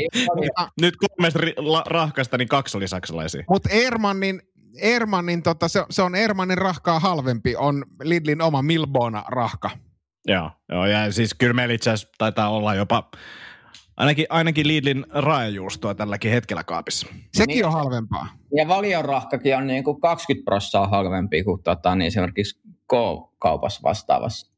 Nyt 0.80 0.94
kolmesta 0.96 1.40
rahkasta, 1.86 2.38
niin 2.38 2.48
kaksi 2.48 2.76
oli 2.76 2.88
saksalaisia. 2.88 3.44
Mutta 3.48 3.68
Ermannin, 3.68 4.42
Ermannin 4.80 5.42
tota, 5.42 5.68
se, 5.68 5.84
se, 5.90 6.02
on 6.02 6.14
Ermannin 6.14 6.58
rahkaa 6.58 7.00
halvempi, 7.00 7.56
on 7.56 7.84
Lidlin 8.02 8.42
oma 8.42 8.62
Milbona 8.62 9.24
rahka. 9.28 9.70
Joo, 10.26 10.50
joo 10.68 10.86
ja 10.86 11.12
siis 11.12 11.34
kyllä 11.34 11.52
meillä 11.52 11.74
itse 11.74 11.90
taitaa 12.18 12.50
olla 12.50 12.74
jopa 12.74 13.10
ainakin, 13.96 14.26
ainakin 14.28 14.68
Lidlin 14.68 15.06
raajajuustoa 15.10 15.94
tälläkin 15.94 16.30
hetkellä 16.30 16.64
kaapissa. 16.64 17.06
Sekin 17.34 17.54
niin, 17.54 17.66
on 17.66 17.72
halvempaa. 17.72 18.28
Ja 18.56 18.68
valion 18.68 19.04
rahkakin 19.04 19.56
on 19.56 19.66
niin 19.66 19.84
kuin 19.84 20.00
20 20.00 20.44
prosenttia 20.44 20.86
halvempi 20.86 21.44
kuin 21.44 21.62
tota, 21.62 21.94
niin 21.94 22.06
esimerkiksi 22.06 22.60
K-kaupassa 22.90 23.80
vastaavassa. 23.82 24.52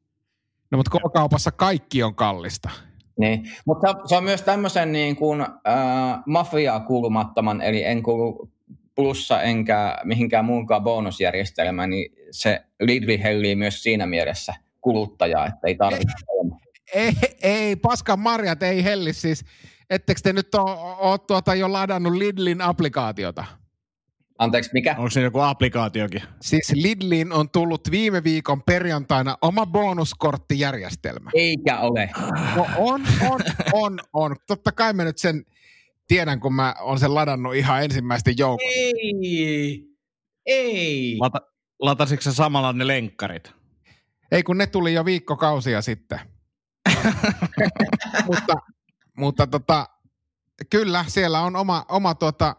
No 0.71 0.77
mutta 0.77 0.91
K-kaupassa 0.91 1.51
kaikki 1.51 2.03
on 2.03 2.15
kallista. 2.15 2.69
Niin, 3.19 3.51
mutta 3.65 3.95
se 4.05 4.17
on 4.17 4.23
myös 4.23 4.41
tämmöisen 4.41 4.91
niin 4.91 5.15
kuin, 5.15 5.41
äh, 5.41 6.19
mafiaa 6.25 6.79
kuulumattoman, 6.79 7.61
eli 7.61 7.83
en 7.83 8.03
kuulu 8.03 8.51
plussa 8.95 9.41
enkä 9.41 9.97
mihinkään 10.03 10.45
muunkaan 10.45 10.83
bonusjärjestelmään, 10.83 11.89
niin 11.89 12.11
se 12.31 12.61
Lidl 12.79 13.23
hellii 13.23 13.55
myös 13.55 13.83
siinä 13.83 14.05
mielessä 14.05 14.53
kuluttajaa, 14.81 15.47
että 15.47 15.67
ei 15.67 15.75
tarvitse. 15.75 16.25
Ei, 16.93 17.13
ei, 17.21 17.37
ei, 17.41 17.75
paskan 17.75 18.19
marjat 18.19 18.63
ei 18.63 18.83
helli 18.83 19.13
siis. 19.13 19.45
Ettekö 19.89 20.21
te 20.23 20.33
nyt 20.33 20.55
ole, 20.55 20.77
ole 20.97 21.17
tuota 21.17 21.55
jo 21.55 21.71
ladannut 21.71 22.13
Lidlin 22.13 22.61
applikaatiota? 22.61 23.45
Anteeksi, 24.43 24.69
mikä? 24.73 24.95
Onko 24.97 25.09
se 25.09 25.21
joku 25.21 25.39
applikaatiokin? 25.39 26.21
Siis 26.41 26.71
Lidlin 26.75 27.31
on 27.31 27.49
tullut 27.49 27.91
viime 27.91 28.23
viikon 28.23 28.63
perjantaina 28.63 29.37
oma 29.41 29.65
bonuskorttijärjestelmä. 29.65 31.29
Eikä 31.33 31.79
ole. 31.79 32.09
No 32.55 32.67
on, 32.77 33.01
on, 33.29 33.41
on, 33.73 33.99
on. 34.13 34.35
Totta 34.47 34.71
kai 34.71 34.93
mä 34.93 35.03
nyt 35.03 35.17
sen 35.17 35.45
tiedän, 36.07 36.39
kun 36.39 36.53
mä 36.53 36.75
oon 36.79 36.99
sen 36.99 37.15
ladannut 37.15 37.55
ihan 37.55 37.83
ensimmäisten 37.83 38.37
joukossa. 38.37 38.69
Ei, 38.75 39.83
ei. 40.45 41.17
Lata, 41.19 41.41
latasitko 41.79 42.21
se 42.21 42.33
samalla 42.33 42.73
ne 42.73 42.87
lenkkarit? 42.87 43.51
Ei, 44.31 44.43
kun 44.43 44.57
ne 44.57 44.67
tuli 44.67 44.93
jo 44.93 45.05
viikkokausia 45.05 45.81
sitten. 45.81 46.19
mutta 48.27 48.55
mutta 49.17 49.47
tota, 49.47 49.89
kyllä, 50.69 51.05
siellä 51.07 51.41
on 51.41 51.55
oma, 51.55 51.85
oma 51.89 52.15
tuota, 52.15 52.55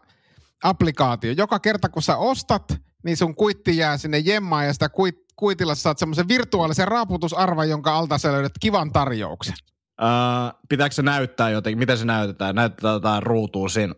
applikaatio. 0.65 1.31
Joka 1.31 1.59
kerta 1.59 1.89
kun 1.89 2.01
sä 2.01 2.17
ostat, 2.17 2.73
niin 3.03 3.17
sun 3.17 3.35
kuitti 3.35 3.77
jää 3.77 3.97
sinne 3.97 4.19
jemmaan 4.19 4.65
ja 4.65 4.73
sitä 4.73 4.89
kuit, 4.89 5.15
kuitilla 5.35 5.75
saat 5.75 5.97
semmoisen 5.97 6.27
virtuaalisen 6.27 6.87
raaputusarvan, 6.87 7.69
jonka 7.69 7.97
alta 7.97 8.17
sä 8.17 8.31
löydät 8.31 8.53
kivan 8.59 8.91
tarjouksen. 8.91 9.55
Uh, 10.01 10.59
pitääkö 10.69 10.95
se 10.95 11.01
näyttää 11.01 11.49
jotenkin? 11.49 11.79
Miten 11.79 11.97
se 11.97 12.05
näytetään? 12.05 12.55
Näytetään 12.55 12.93
jotain 12.93 13.23
ruutua 13.23 13.69
siinä? 13.69 13.93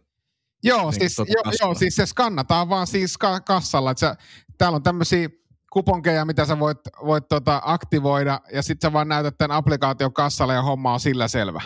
Joo, 0.64 0.82
niin, 0.82 1.00
siis, 1.00 1.16
tuota 1.16 1.32
jo, 1.32 1.52
joo, 1.62 1.74
siis 1.74 1.96
se 1.96 2.06
skannataan 2.06 2.70
vaan 2.70 2.88
siis 2.88 3.18
ka- 3.18 3.40
kassalla. 3.40 3.92
Että 3.92 4.00
sä, 4.00 4.16
täällä 4.58 4.76
on 4.76 4.84
tämmöisiä 4.84 5.30
kuponkeja, 5.72 6.26
mitä 6.26 6.46
sä 6.46 6.60
voit, 6.60 6.78
voit 7.06 7.28
tota 7.28 7.62
aktivoida, 7.66 8.42
ja 8.54 8.62
sitten 8.62 8.88
sä 8.88 8.94
vaan 8.94 9.08
näytät 9.08 9.38
tämän 9.38 9.58
applikaation 9.58 10.14
kassalle 10.14 10.54
ja 10.54 10.62
homma 10.62 10.94
on 10.94 11.00
sillä 11.00 11.28
selvä. 11.28 11.62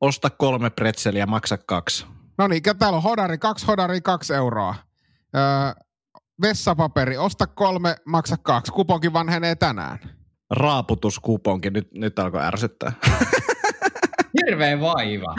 Osta 0.00 0.30
kolme 0.30 0.70
pretzeliä, 0.70 1.26
maksa 1.26 1.58
kaksi. 1.58 2.06
No 2.38 2.48
niin, 2.48 2.62
täällä 2.78 2.96
on 2.96 3.02
hodari, 3.02 3.38
kaksi 3.38 3.66
hodari, 3.66 4.00
kaksi 4.00 4.34
euroa. 4.34 4.74
Öö, 5.36 5.42
vessapaperi, 6.42 7.16
osta 7.16 7.46
kolme, 7.46 7.96
maksa 8.04 8.36
kaksi. 8.42 8.72
Kuponkin 8.72 9.12
vanhenee 9.12 9.54
tänään. 9.54 9.98
Raaputuskuponki, 10.50 11.70
nyt, 11.70 11.88
nyt 11.94 12.18
alkoi 12.18 12.42
ärsyttää. 12.42 12.92
Hirveä 14.46 14.80
vaiva. 14.80 15.34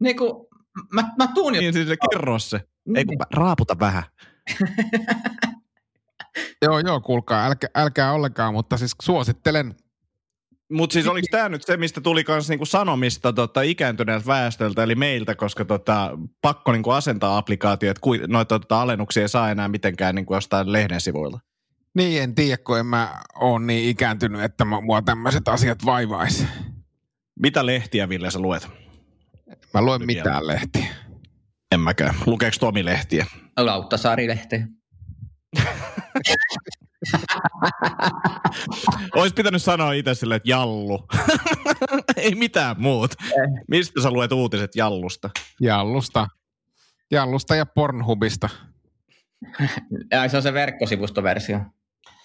Niin 0.00 0.16
kuin, 0.16 0.46
mä, 0.92 1.02
mä 1.18 1.26
tuun 1.34 1.54
jo... 1.54 1.60
niin 1.60 1.72
siis 1.72 1.88
kerro 2.10 2.38
se. 2.38 2.60
Ei 2.94 3.04
kun 3.04 3.16
raaputa 3.34 3.78
vähän. 3.80 4.02
Joo, 6.62 6.78
joo, 6.78 7.00
kuulkaa, 7.00 7.46
älkää, 7.46 7.70
älkää 7.74 8.12
ollenkaan, 8.12 8.54
mutta 8.54 8.76
siis 8.76 8.94
suosittelen. 9.02 9.74
Mutta 10.70 10.94
siis 10.94 11.06
oliko 11.06 11.26
tämä 11.30 11.48
nyt 11.48 11.62
se, 11.62 11.76
mistä 11.76 12.00
tuli 12.00 12.24
myös 12.28 12.48
niinku 12.48 12.64
sanomista 12.64 13.32
tota, 13.32 13.62
ikääntyneeltä 13.62 14.26
väestöltä, 14.26 14.82
eli 14.82 14.94
meiltä, 14.94 15.34
koska 15.34 15.64
tota, 15.64 16.18
pakko 16.42 16.72
niinku 16.72 16.90
asentaa 16.90 17.36
applikaatio, 17.36 17.90
että 17.90 18.00
noita 18.28 18.58
tota, 18.58 18.82
alennuksia 18.82 19.22
ei 19.22 19.28
saa 19.28 19.50
enää 19.50 19.68
mitenkään 19.68 20.14
niinku 20.14 20.34
jostain 20.34 20.72
lehden 20.72 21.00
sivuilta? 21.00 21.38
Niin, 21.94 22.22
en 22.22 22.34
tiedä, 22.34 22.56
kun 22.56 22.78
en 22.78 22.86
mä 22.86 23.20
ole 23.34 23.66
niin 23.66 23.88
ikääntynyt, 23.88 24.42
että 24.42 24.64
mua 24.64 25.02
tämmöiset 25.02 25.48
asiat 25.48 25.84
vaivaisi. 25.84 26.46
Mitä 27.40 27.66
lehtiä, 27.66 28.08
Ville, 28.08 28.30
sä 28.30 28.38
luet? 28.38 28.68
Mä 29.74 29.82
luen 29.82 30.06
mitään 30.06 30.46
lehtiä. 30.46 30.86
En 31.72 31.80
mäkään. 31.80 32.14
Lukeeko 32.26 32.56
Tomi 32.60 32.84
lehtiä? 32.84 33.26
Lauttasaari-lehtiä. 33.56 34.66
Olisi 39.14 39.34
pitänyt 39.34 39.62
sanoa 39.62 39.92
itse 39.92 40.14
sille, 40.14 40.34
että 40.34 40.50
jallu. 40.50 41.06
Ei 42.16 42.34
mitään 42.34 42.76
muut. 42.78 43.14
Mistä 43.68 44.02
sä 44.02 44.10
luet 44.10 44.32
uutiset 44.32 44.76
jallusta? 44.76 45.30
Jallusta. 45.60 46.26
Jallusta 47.10 47.54
ja 47.54 47.66
Pornhubista. 47.66 48.48
ja 50.12 50.28
se 50.28 50.36
on 50.36 50.42
se 50.42 50.52
verkkosivustoversio. 50.52 51.60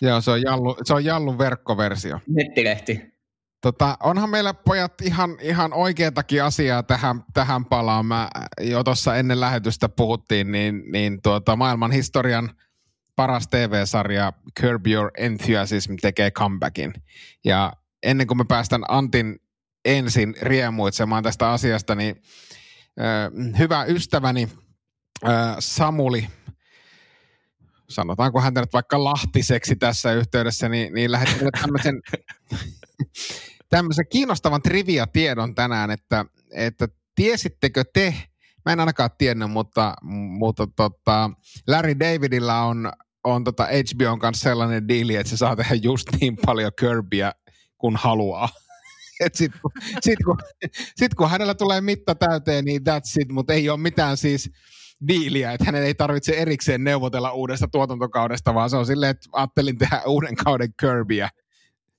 Joo, 0.02 0.22
se 0.22 0.32
on, 0.32 0.42
Jallu, 0.42 0.78
se 0.84 0.94
on 0.94 1.06
Jallun 1.06 1.38
verkkoversio. 1.38 2.20
Nettilehti. 2.28 3.16
Tota, 3.62 3.98
onhan 4.04 4.30
meillä 4.30 4.54
pojat 4.54 5.02
ihan, 5.02 5.38
ihan 5.42 5.74
oikeatakin 5.74 6.44
asiaa 6.44 6.84
tähän, 6.84 7.24
tähän 7.34 7.66
palaan. 7.66 8.06
Mä 8.06 8.30
jo 8.62 8.84
tuossa 8.84 9.16
ennen 9.16 9.40
lähetystä 9.40 9.90
puhuttiin, 9.90 10.52
niin, 10.52 10.84
niin 10.92 11.22
tuota, 11.22 11.56
maailman 11.56 11.92
historian 11.92 12.50
paras 13.16 13.48
TV-sarja 13.48 14.34
Curb 14.62 14.88
Your 14.88 15.12
Enthusiasm 15.18 15.94
tekee 16.02 16.32
comebackin. 16.32 16.94
Ja 17.46 17.74
ennen 18.04 18.28
kuin 18.28 18.38
me 18.38 18.46
päästään 18.48 18.84
Antin 18.88 19.40
ensin 19.86 20.36
riemuitsemaan 20.42 21.24
tästä 21.24 21.52
asiasta, 21.52 21.96
niin 21.96 22.16
äh, 23.00 23.58
hyvä 23.60 23.84
ystäväni 23.84 24.50
äh, 25.28 25.56
Samuli, 25.60 26.28
sanotaanko 27.90 28.42
häntä 28.42 28.62
nyt 28.62 28.74
vaikka 28.74 29.04
lahtiseksi 29.04 29.76
tässä 29.76 30.14
yhteydessä, 30.14 30.70
niin, 30.70 30.94
niin 30.94 31.12
lähetin 31.12 31.50
tämmöisen 31.62 32.02
tämmöisen 33.70 34.06
kiinnostavan 34.12 34.62
trivia-tiedon 34.62 35.56
tänään, 35.56 35.92
että, 35.92 36.26
että 36.52 36.88
tiesittekö 37.16 37.84
te, 37.94 38.16
mä 38.66 38.74
en 38.74 38.80
ainakaan 38.80 39.10
tiennyt, 39.18 39.52
mutta, 39.52 39.94
mutta 40.40 40.68
tota, 40.76 41.32
Larry 41.68 42.00
Davidilla 42.00 42.62
on, 42.62 42.92
on 43.26 43.44
tota 43.44 43.66
HBOn 43.66 44.20
kanssa 44.20 44.44
sellainen 44.44 44.88
diili, 44.88 45.16
että 45.16 45.30
se 45.30 45.38
saa 45.38 45.56
tehdä 45.56 45.76
just 45.76 46.08
niin 46.22 46.38
paljon 46.46 46.72
Kirbyä 46.80 47.32
kuin 47.78 47.96
haluaa. 47.96 48.50
Sitten 49.34 49.60
kun, 49.62 49.72
sit, 50.02 50.20
kun, 50.26 50.38
sit 50.96 51.14
kun 51.14 51.30
hänellä 51.30 51.56
tulee 51.56 51.82
mitta 51.82 52.16
täyteen, 52.16 52.66
niin 52.66 52.82
that's 52.82 53.22
it, 53.22 53.32
mutta 53.32 53.54
ei 53.54 53.70
ole 53.70 53.80
mitään 53.80 54.18
siis 54.18 54.52
diiliä, 55.08 55.52
että 55.52 55.66
hänen 55.66 55.84
ei 55.84 55.96
tarvitse 55.96 56.34
erikseen 56.34 56.84
neuvotella 56.84 57.32
uudesta 57.32 57.68
tuotantokaudesta, 57.68 58.54
vaan 58.54 58.70
se 58.70 58.78
on 58.78 58.86
silleen, 58.86 59.12
että 59.12 59.30
ajattelin 59.32 59.78
tehdä 59.78 60.02
uuden 60.06 60.36
kauden 60.36 60.70
Kirbyä 60.80 61.30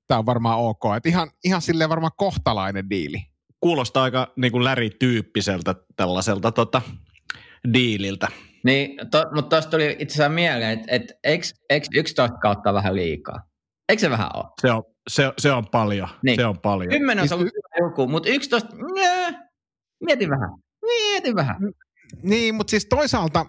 tämä 0.06 0.18
on 0.18 0.26
varmaan 0.26 0.59
ok. 0.59 0.83
Et 0.97 1.06
ihan, 1.06 1.30
ihan 1.45 1.62
silleen 1.62 1.90
varmaan 1.90 2.12
kohtalainen 2.16 2.90
diili. 2.90 3.26
Kuulostaa 3.61 4.02
aika 4.02 4.33
niin 4.37 4.52
kuin 4.52 4.64
Läri-tyyppiseltä 4.64 5.75
tällaiselta 5.97 6.52
tota, 6.52 6.83
diililtä. 7.73 8.28
Niin, 8.66 8.96
to, 9.11 9.25
mutta 9.35 9.49
tuosta 9.49 9.70
tuli 9.70 9.96
itse 9.99 10.14
asiassa 10.14 10.28
mieleen, 10.28 10.78
että 10.78 10.87
et, 10.88 11.02
eikö, 11.25 11.46
eikö 11.70 11.87
11 11.94 12.38
kautta 12.38 12.75
vähän 12.75 12.96
liikaa? 12.96 13.42
Eikö 13.88 14.00
se 14.00 14.11
vähän 14.11 14.30
ole? 14.35 14.44
Se 14.61 14.73
on, 14.73 14.82
se, 15.08 15.32
se 15.38 15.52
on 15.52 15.66
paljon. 15.66 16.08
Niin. 16.23 16.37
Se 16.37 16.46
on 16.46 16.58
paljon. 16.58 16.90
10 16.90 17.25
on 17.25 17.38
ollut 17.38 17.52
joku, 17.80 18.08
mutta 18.08 18.28
11, 18.28 18.76
nää, 18.94 19.49
mieti 20.04 20.28
vähän. 20.28 20.50
Mieti 20.82 21.35
vähän. 21.35 21.56
Niin, 22.23 22.54
mutta 22.54 22.70
siis 22.70 22.87
toisaalta, 22.87 23.46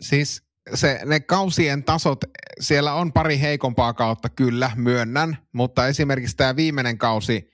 siis 0.00 0.42
se, 0.74 1.00
ne 1.04 1.20
kausien 1.20 1.84
tasot, 1.84 2.20
siellä 2.60 2.94
on 2.94 3.12
pari 3.12 3.40
heikompaa 3.40 3.92
kautta, 3.92 4.28
kyllä, 4.28 4.70
myönnän, 4.76 5.38
mutta 5.52 5.86
esimerkiksi 5.86 6.36
tämä 6.36 6.56
viimeinen 6.56 6.98
kausi 6.98 7.50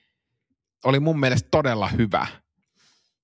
oli 0.83 0.99
mun 0.99 1.19
mielestä 1.19 1.47
todella 1.51 1.87
hyvä. 1.87 2.27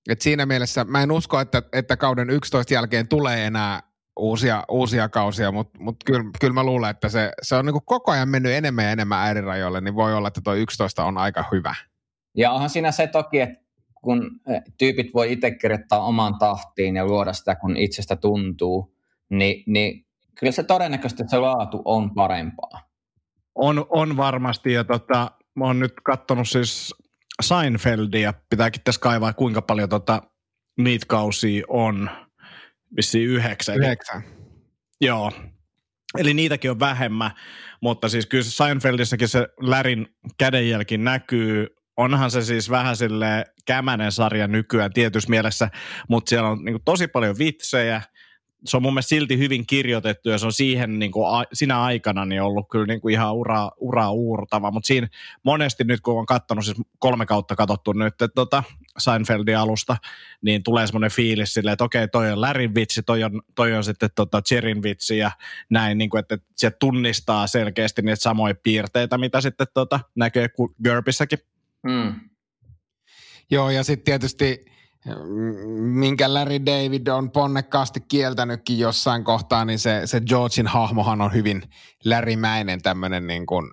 Et 0.10 0.22
siinä 0.22 0.46
mielessä 0.46 0.84
mä 0.84 1.04
en 1.04 1.12
usko, 1.12 1.40
että, 1.40 1.62
että 1.74 1.98
kauden 1.98 2.30
11 2.30 2.74
jälkeen 2.74 3.08
tulee 3.08 3.46
enää 3.46 3.82
uusia, 4.20 4.64
uusia 4.70 5.10
kausia, 5.10 5.52
mutta 5.52 5.80
mut 5.80 5.96
kyllä, 6.06 6.24
kyllä 6.40 6.54
mä 6.54 6.64
luulen, 6.64 6.90
että 6.90 7.10
se, 7.10 7.32
se 7.42 7.56
on 7.56 7.66
niinku 7.66 7.82
koko 7.86 8.12
ajan 8.12 8.30
mennyt 8.30 8.52
enemmän 8.52 8.86
ja 8.86 8.92
enemmän 8.92 9.20
äärirajoille, 9.20 9.82
niin 9.82 9.96
voi 9.96 10.14
olla, 10.14 10.28
että 10.28 10.42
tuo 10.44 10.54
11 10.54 11.06
on 11.06 11.18
aika 11.18 11.46
hyvä. 11.52 11.76
Ja 12.38 12.52
onhan 12.52 12.70
siinä 12.70 12.92
se 12.92 13.08
toki, 13.08 13.40
että 13.40 13.66
kun 14.02 14.32
eh, 14.48 14.62
tyypit 14.78 15.14
voi 15.14 15.32
itse 15.32 15.52
kirjoittaa 15.52 16.06
oman 16.06 16.40
tahtiin 16.40 16.96
ja 16.96 17.06
luoda 17.06 17.34
sitä, 17.34 17.56
kun 17.56 17.78
itsestä 17.78 18.16
tuntuu, 18.16 18.96
niin, 19.30 19.64
niin 19.68 20.06
kyllä 20.40 20.52
se 20.52 20.64
todennäköisesti 20.64 21.24
se 21.28 21.38
laatu 21.38 21.82
on 21.86 22.14
parempaa. 22.14 22.82
On, 23.56 23.86
on 23.90 24.18
varmasti, 24.18 24.74
ja 24.74 24.84
tota, 24.84 25.32
mä 25.56 25.66
oon 25.66 25.80
nyt 25.80 25.94
katsonut 26.04 26.48
siis 26.48 26.96
Seinfeldia, 27.42 28.34
pitääkin 28.50 28.82
tässä 28.84 29.02
kaivaa, 29.02 29.34
kuinka 29.34 29.62
paljon 29.62 29.90
tota, 29.90 30.22
niitä 30.78 31.06
kausia 31.10 31.66
on, 31.68 32.10
vissiin 32.96 33.28
yhdeksän. 33.28 33.76
Yhdeksän. 33.76 34.24
Joo, 35.02 35.32
eli 36.18 36.34
niitäkin 36.34 36.72
on 36.72 36.80
vähemmän, 36.80 37.32
mutta 37.82 38.10
siis 38.10 38.26
kyllä 38.26 38.44
Seinfeldissäkin 38.44 39.28
se 39.28 39.48
Lärin 39.60 40.08
kädenjälki 40.38 40.98
näkyy, 40.98 41.68
onhan 41.98 42.32
se 42.32 42.42
siis 42.42 42.70
vähän 42.70 42.98
sille 42.98 43.46
kämänen 43.66 44.12
sarja 44.12 44.48
nykyään 44.48 44.94
tietyssä 44.94 45.30
mielessä, 45.30 45.70
mutta 46.10 46.30
siellä 46.30 46.50
on 46.50 46.66
niin 46.66 46.78
tosi 46.86 47.08
paljon 47.08 47.38
vitsejä, 47.38 48.02
se 48.68 48.78
on 48.78 48.84
mun 48.84 48.94
mielestä 48.94 49.10
silti 49.10 49.38
hyvin 49.38 49.68
kirjoitettu 49.68 50.30
ja 50.30 50.38
se 50.38 50.46
on 50.46 50.54
siihen 50.54 51.00
niin 51.00 51.12
kuin 51.12 51.28
a, 51.28 51.44
sinä 51.54 51.82
aikana 51.84 52.26
niin 52.26 52.42
ollut 52.42 52.70
kyllä 52.72 52.86
niin 52.86 53.02
kuin 53.02 53.12
ihan 53.12 53.34
ura, 53.34 53.72
ura 53.78 54.12
uurtava, 54.12 54.72
mutta 54.72 54.88
siinä 54.88 55.08
monesti 55.44 55.84
nyt 55.84 56.02
kun 56.02 56.20
on 56.20 56.26
katsonut, 56.26 56.66
siis 56.66 56.78
kolme 57.00 57.26
kautta 57.26 57.56
katsottu 57.56 57.94
nyt 57.94 58.08
että 58.08 58.28
tota 58.28 58.64
Seinfeldin 58.98 59.58
alusta, 59.58 59.98
niin 60.42 60.64
tulee 60.64 60.88
semmoinen 60.88 61.12
fiilis 61.12 61.54
silleen, 61.54 61.74
että 61.74 61.84
okei 61.84 62.08
toi 62.08 62.32
on 62.32 62.42
Lärin 62.42 62.76
vitsi, 62.76 63.04
toi 63.04 63.24
on, 63.24 63.42
toi 63.56 63.74
on 63.74 63.84
sitten 63.84 64.10
tota 64.16 64.42
Cherin 64.42 64.84
vitsi 64.84 65.18
ja 65.18 65.32
näin, 65.70 65.98
niin 65.98 66.10
kuin, 66.10 66.20
että 66.20 66.38
se 66.56 66.72
tunnistaa 66.72 67.48
selkeästi 67.48 68.02
niitä 68.02 68.22
samoja 68.22 68.56
piirteitä, 68.64 69.18
mitä 69.18 69.42
sitten 69.42 69.68
tota, 69.74 70.00
näkee 70.16 70.48
Görpissäkin. 70.84 71.40
Mm. 71.84 72.16
Joo, 73.52 73.70
ja 73.70 73.84
sitten 73.84 74.06
tietysti 74.06 74.66
minkä 75.78 76.34
Larry 76.34 76.66
David 76.66 77.08
on 77.08 77.32
ponnekkaasti 77.32 78.00
kieltänytkin 78.02 78.80
jossain 78.80 79.24
kohtaa, 79.24 79.66
niin 79.66 79.80
se, 79.80 80.02
se 80.06 80.22
Georgin 80.22 80.68
hahmohan 80.68 81.22
on 81.22 81.34
hyvin 81.34 81.64
lärimäinen 82.06 82.82
tämmöinen 82.82 83.28
niin 83.28 83.46
kuin, 83.46 83.72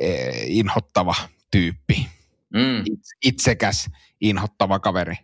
e, 0.00 0.30
inhottava 0.46 1.14
tyyppi. 1.50 2.08
Mm. 2.54 2.84
Itsekäs, 3.24 3.90
inhottava 4.20 4.78
kaveri. 4.78 5.14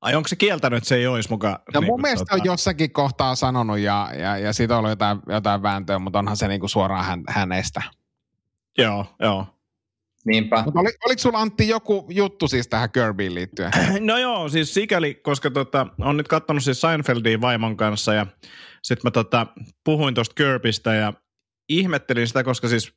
Ai 0.00 0.14
onko 0.14 0.28
se 0.28 0.36
kieltänyt, 0.36 0.76
että 0.76 0.88
se 0.88 0.94
ei 0.96 1.06
olisi 1.06 1.30
mukaan? 1.30 1.58
No 1.74 1.80
niin 1.80 1.90
mun 1.90 2.00
mielestä 2.00 2.24
tota... 2.24 2.42
on 2.42 2.44
jossakin 2.44 2.92
kohtaa 2.92 3.34
sanonut 3.34 3.78
ja, 3.78 4.10
ja, 4.18 4.38
ja 4.38 4.52
siitä 4.52 4.74
on 4.74 4.78
ollut 4.78 4.90
jotain, 4.90 5.18
jotain 5.28 5.62
vääntöä, 5.62 5.98
mutta 5.98 6.18
onhan 6.18 6.36
se 6.36 6.48
niin 6.48 6.60
kuin 6.60 6.70
suoraan 6.70 7.04
hän, 7.04 7.22
hänestä. 7.28 7.82
Joo, 8.78 9.06
joo. 9.20 9.46
Niinpä. 10.26 10.62
Mutta 10.64 10.80
oli, 10.80 10.88
oliko 11.06 11.18
sulla 11.18 11.38
Antti 11.38 11.68
joku 11.68 12.06
juttu 12.10 12.48
siis 12.48 12.68
tähän 12.68 12.92
Kirbyin 12.92 13.34
liittyen? 13.34 13.70
No 14.00 14.18
joo, 14.18 14.48
siis 14.48 14.74
sikäli, 14.74 15.14
koska 15.14 15.50
tota, 15.50 15.86
on 16.00 16.16
nyt 16.16 16.28
katsonut 16.28 16.64
siis 16.64 16.80
Seinfeldin 16.80 17.40
vaimon 17.40 17.76
kanssa 17.76 18.14
ja 18.14 18.26
sitten 18.82 19.06
mä 19.06 19.10
tota, 19.10 19.46
puhuin 19.84 20.14
tuosta 20.14 20.34
Kirbystä 20.34 20.94
ja 20.94 21.12
ihmettelin 21.68 22.28
sitä, 22.28 22.44
koska 22.44 22.68
siis 22.68 22.92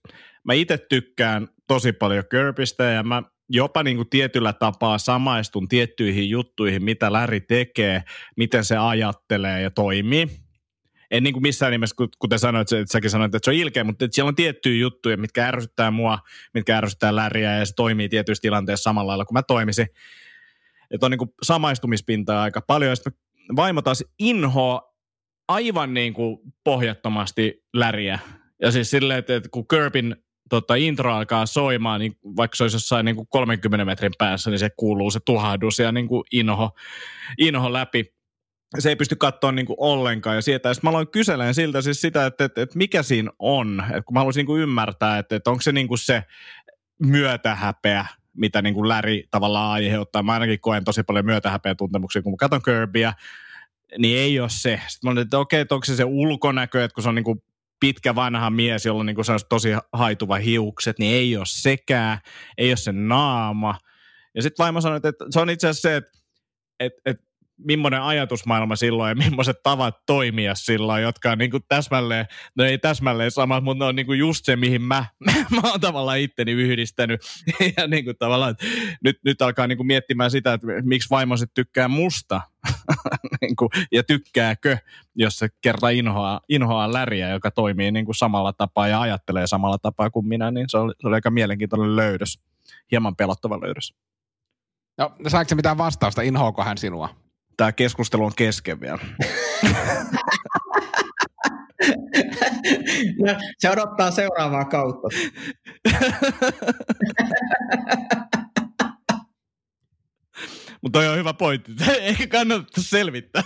mä 0.45 0.53
itse 0.53 0.77
tykkään 0.77 1.47
tosi 1.67 1.93
paljon 1.93 2.23
Kirbystä 2.31 2.83
ja 2.83 3.03
mä 3.03 3.23
jopa 3.49 3.83
niin 3.83 3.97
kuin 3.97 4.09
tietyllä 4.09 4.53
tapaa 4.53 4.97
samaistun 4.97 5.67
tiettyihin 5.67 6.29
juttuihin, 6.29 6.83
mitä 6.83 7.13
Läri 7.13 7.41
tekee, 7.41 8.03
miten 8.37 8.65
se 8.65 8.77
ajattelee 8.77 9.61
ja 9.61 9.71
toimii 9.71 10.27
en 11.11 11.23
niin 11.23 11.33
kuin 11.33 11.43
missään 11.43 11.71
nimessä, 11.71 11.95
kuten 12.19 12.39
sanoit, 12.39 12.71
että 12.71 12.91
säkin 12.91 13.09
sanoit, 13.09 13.35
että 13.35 13.45
se 13.45 13.51
on 13.51 13.57
ilkeä, 13.57 13.83
mutta 13.83 14.05
että 14.05 14.15
siellä 14.15 14.29
on 14.29 14.35
tiettyjä 14.35 14.81
juttuja, 14.81 15.17
mitkä 15.17 15.47
ärsyttää 15.47 15.91
mua, 15.91 16.19
mitkä 16.53 16.77
ärsyttää 16.77 17.15
läriä 17.15 17.57
ja 17.57 17.65
se 17.65 17.73
toimii 17.75 18.09
tietyissä 18.09 18.41
tilanteissa 18.41 18.83
samalla 18.83 19.07
lailla 19.09 19.25
kuin 19.25 19.33
mä 19.33 19.43
toimisin. 19.43 19.87
Että 20.91 21.05
on 21.05 21.11
niin 21.11 21.17
kuin 21.19 21.33
samaistumispintaa 21.41 22.43
aika 22.43 22.61
paljon. 22.61 22.89
Ja 22.89 22.95
sitten 22.95 23.13
vaimo 23.55 23.81
taas 23.81 24.03
inhoa 24.19 24.93
aivan 25.47 25.93
niin 25.93 26.13
kuin 26.13 26.37
pohjattomasti 26.63 27.63
läriä. 27.73 28.19
Ja 28.61 28.71
siis 28.71 28.89
silleen, 28.89 29.19
että, 29.19 29.35
että 29.35 29.49
kun 29.51 29.67
Kirbin 29.67 30.15
tota, 30.49 30.75
intro 30.75 31.13
alkaa 31.13 31.45
soimaan, 31.45 31.99
niin 31.99 32.17
vaikka 32.23 32.55
se 32.55 32.63
olisi 32.63 32.75
jossain 32.75 33.05
niin 33.05 33.15
kuin 33.15 33.27
30 33.27 33.85
metrin 33.85 34.11
päässä, 34.17 34.49
niin 34.49 34.59
se 34.59 34.69
kuuluu 34.77 35.11
se 35.11 35.19
tuhahdus 35.25 35.79
ja 35.79 35.91
niin 35.91 36.07
kuin 36.07 36.23
inho, 36.31 36.71
inho 37.37 37.73
läpi. 37.73 38.13
Se 38.79 38.89
ei 38.89 38.95
pysty 38.95 39.15
katsoa 39.15 39.51
niin 39.51 39.65
ollenkaan. 39.77 40.35
Ja 40.35 40.41
sieltä, 40.41 40.69
ja 40.69 40.75
mä 40.83 40.89
aloin 40.89 41.07
kyselemään 41.07 41.55
siltä 41.55 41.81
siis 41.81 42.01
sitä, 42.01 42.25
että, 42.25 42.45
että, 42.45 42.61
että 42.61 42.77
mikä 42.77 43.03
siinä 43.03 43.31
on. 43.39 43.83
Että 43.89 44.01
kun 44.01 44.13
mä 44.13 44.19
haluaisin 44.19 44.45
niin 44.45 44.59
ymmärtää, 44.59 45.17
että, 45.17 45.35
että 45.35 45.49
onko 45.49 45.61
se 45.61 45.71
niin 45.71 45.87
se 45.95 46.23
myötähäpeä, 46.99 48.05
mitä 48.33 48.61
niin 48.61 48.73
kuin 48.73 48.89
Läri 48.89 49.23
tavallaan 49.31 49.71
aiheuttaa. 49.71 50.23
Mä 50.23 50.33
ainakin 50.33 50.59
koen 50.59 50.83
tosi 50.83 51.03
paljon 51.03 51.25
myötähäpeä 51.25 51.75
tuntemuksia, 51.75 52.21
kun 52.21 52.33
mä 52.33 52.37
katson 52.37 52.61
Kirbyä, 52.61 53.13
niin 53.97 54.17
ei 54.17 54.39
ole 54.39 54.49
se. 54.49 54.81
Sitten 54.87 55.07
mä 55.07 55.11
olin, 55.11 55.21
että 55.21 55.39
okei, 55.39 55.59
että 55.61 55.75
onko 55.75 55.85
se 55.85 55.95
se 55.95 56.03
ulkonäkö, 56.03 56.83
että 56.83 56.95
kun 56.95 57.03
se 57.03 57.09
on 57.09 57.15
niin 57.15 57.25
kuin 57.25 57.43
pitkä 57.79 58.15
vanha 58.15 58.49
mies, 58.49 58.85
jolla 58.85 58.99
on 58.99 59.05
niin 59.05 59.15
kuin 59.15 59.25
tosi 59.49 59.69
haituva 59.93 60.35
hiukset, 60.35 60.99
niin 60.99 61.15
ei 61.15 61.37
ole 61.37 61.45
sekään, 61.47 62.17
ei 62.57 62.69
ole 62.69 62.77
se 62.77 62.91
naama. 62.91 63.77
Ja 64.35 64.41
sitten 64.41 64.63
vaimo 64.63 64.81
sanoi, 64.81 64.97
että 65.03 65.25
se 65.29 65.39
on 65.39 65.49
itse 65.49 65.67
asiassa 65.67 65.89
se, 65.89 66.01
että, 66.79 67.01
että 67.05 67.30
millainen 67.65 68.01
ajatusmaailma 68.01 68.75
silloin 68.75 69.09
ja 69.09 69.15
millaiset 69.15 69.63
tavat 69.63 69.95
toimia 70.05 70.55
silloin, 70.55 71.03
jotka 71.03 71.31
on 71.31 71.37
niin 71.37 71.51
kuin 71.51 71.63
täsmälleen, 71.67 72.25
no 72.55 72.63
ei 72.63 72.77
täsmälleen 72.77 73.31
samat, 73.31 73.63
mutta 73.63 73.83
ne 73.83 73.87
on 73.87 73.95
niin 73.95 74.05
kuin 74.05 74.19
just 74.19 74.45
se, 74.45 74.55
mihin 74.55 74.81
mä, 74.81 75.05
mä 75.61 75.69
oon 75.69 75.81
tavallaan 75.81 76.19
itteni 76.19 76.51
yhdistänyt. 76.51 77.21
Ja 77.77 77.87
niin 77.87 78.05
kuin 78.05 78.17
tavallaan, 78.17 78.55
nyt, 79.03 79.19
nyt 79.25 79.41
alkaa 79.41 79.67
niin 79.67 79.77
kuin 79.77 79.87
miettimään 79.87 80.31
sitä, 80.31 80.53
että 80.53 80.67
miksi 80.83 81.09
vaimo 81.09 81.35
tykkää 81.53 81.87
musta 81.87 82.41
niin 83.41 83.55
kuin, 83.55 83.69
ja 83.91 84.03
tykkääkö, 84.03 84.77
jos 85.15 85.39
se 85.39 85.49
kerran 85.61 85.93
inhoaa, 85.93 86.41
inhoaa 86.49 86.93
läriä, 86.93 87.29
joka 87.29 87.51
toimii 87.51 87.91
niin 87.91 88.05
kuin 88.05 88.15
samalla 88.15 88.53
tapaa 88.53 88.87
ja 88.87 89.01
ajattelee 89.01 89.47
samalla 89.47 89.77
tapaa 89.77 90.09
kuin 90.09 90.27
minä, 90.27 90.51
niin 90.51 90.65
se 90.69 90.77
oli, 90.77 90.93
se 91.01 91.07
oli 91.07 91.15
aika 91.15 91.31
mielenkiintoinen 91.31 91.95
löydös. 91.95 92.39
Hieman 92.91 93.15
pelottava 93.15 93.61
löydös. 93.61 93.93
No, 94.97 95.15
saiko 95.27 95.49
se 95.49 95.55
mitään 95.55 95.77
vastausta? 95.77 96.21
Inhoako 96.21 96.63
hän 96.63 96.77
sinua? 96.77 97.09
Tämä 97.57 97.71
keskustelu 97.71 98.25
on 98.25 98.31
kesken 98.35 98.81
vielä. 98.81 98.99
no, 103.25 103.35
se 103.57 103.69
odottaa 103.69 104.11
seuraavaa 104.11 104.65
kautta. 104.65 105.07
Mutta 110.81 110.99
toi 110.99 111.07
on 111.07 111.17
hyvä 111.17 111.33
pointti. 111.33 111.71
Ehkä 112.01 112.27
kannattaa 112.27 112.83
selvittää. 112.83 113.43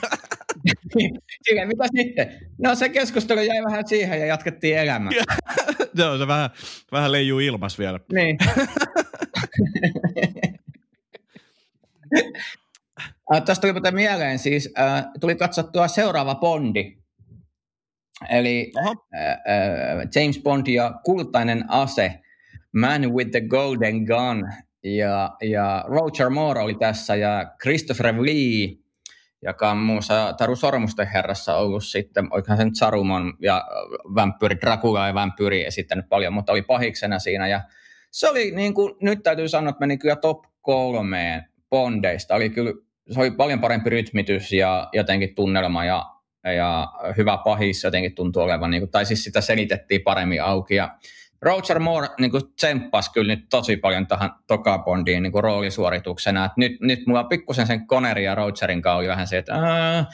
Sille, 1.41 1.65
mitä 1.65 1.83
sitten? 1.97 2.27
No 2.57 2.75
se 2.75 2.89
keskustelu 2.89 3.41
jäi 3.41 3.63
vähän 3.63 3.87
siihen 3.87 4.19
ja 4.19 4.25
jatkettiin 4.25 4.77
elämää. 4.77 5.11
Joo, 5.95 6.17
se 6.17 6.27
vähän, 6.27 6.49
vähän 6.91 7.11
leijuu 7.11 7.39
ilmas 7.39 7.79
vielä. 7.79 7.99
Niin. 8.13 8.37
Äh, 13.33 13.41
tästä 13.45 13.61
tuli 13.61 13.73
muuten 13.73 13.95
mieleen 13.95 14.39
siis, 14.39 14.73
äh, 14.79 15.05
tuli 15.19 15.35
katsottua 15.35 15.87
seuraava 15.87 16.35
Bondi. 16.35 16.97
Eli 18.29 18.71
äh, 18.77 18.87
äh, 18.87 18.95
James 20.15 20.39
Bond 20.43 20.67
ja 20.67 20.93
kultainen 21.03 21.65
ase, 21.67 22.19
Man 22.75 23.13
with 23.13 23.31
the 23.31 23.41
Golden 23.41 24.03
Gun. 24.03 24.51
Ja, 24.83 25.35
ja 25.41 25.85
Roger 25.87 26.29
Moore 26.29 26.61
oli 26.61 26.75
tässä 26.75 27.15
ja 27.15 27.55
Christopher 27.61 28.15
Lee, 28.15 28.77
joka 29.41 29.71
on 29.71 29.77
muun 29.77 29.95
muassa 29.95 30.33
Taru 30.33 30.55
Sormusten 30.55 31.07
herrassa 31.07 31.55
ollut 31.55 31.83
sitten, 31.83 32.27
oikein 32.31 32.57
sen 32.57 32.75
Saruman 32.75 33.33
ja 33.41 33.65
vampyyri, 34.15 34.57
Dracula 34.61 35.07
ja 35.07 35.13
vampyyri 35.13 35.65
esittänyt 35.65 36.09
paljon, 36.09 36.33
mutta 36.33 36.51
oli 36.51 36.61
pahiksena 36.61 37.19
siinä. 37.19 37.47
Ja 37.47 37.61
se 38.11 38.29
oli 38.29 38.51
niin 38.51 38.73
kuin, 38.73 38.93
nyt 39.01 39.23
täytyy 39.23 39.49
sanoa, 39.49 39.69
että 39.69 39.79
meni 39.79 39.97
kyllä 39.97 40.15
top 40.15 40.43
kolmeen 40.61 41.43
Bondeista. 41.69 42.35
Oli 42.35 42.49
kyllä 42.49 42.73
se 43.11 43.19
oli 43.19 43.31
paljon 43.31 43.61
parempi 43.61 43.89
rytmitys 43.89 44.53
ja 44.53 44.89
jotenkin 44.93 45.35
tunnelma 45.35 45.85
ja, 45.85 46.05
ja 46.55 46.87
hyvä 47.17 47.37
pahis 47.37 47.83
jotenkin 47.83 48.15
tuntuu 48.15 48.41
olevan, 48.41 48.71
niin 48.71 48.81
kuin, 48.81 48.91
tai 48.91 49.05
siis 49.05 49.23
sitä 49.23 49.41
selitettiin 49.41 50.01
paremmin 50.01 50.43
auki. 50.43 50.75
Ja 50.75 50.97
Roger 51.41 51.79
Moore 51.79 52.07
niin 52.19 52.31
kuin 52.31 52.43
tsemppasi 52.55 53.11
kyllä 53.11 53.35
nyt 53.35 53.45
tosi 53.49 53.77
paljon 53.77 54.07
tähän 54.07 54.31
Toka 54.47 54.77
Bondiin 54.77 55.23
niin 55.23 55.31
kuin 55.31 55.43
roolisuorituksena. 55.43 56.45
Et 56.45 56.51
nyt, 56.57 56.81
nyt 56.81 57.07
mulla 57.07 57.23
pikkusen 57.23 57.67
sen 57.67 57.87
Connerin 57.87 58.25
ja 58.25 58.35
Rogerin 58.35 58.81
kanssa 58.81 58.97
oli 58.97 59.07
vähän 59.07 59.27
se, 59.27 59.37
että 59.37 59.53
ää, 59.53 60.05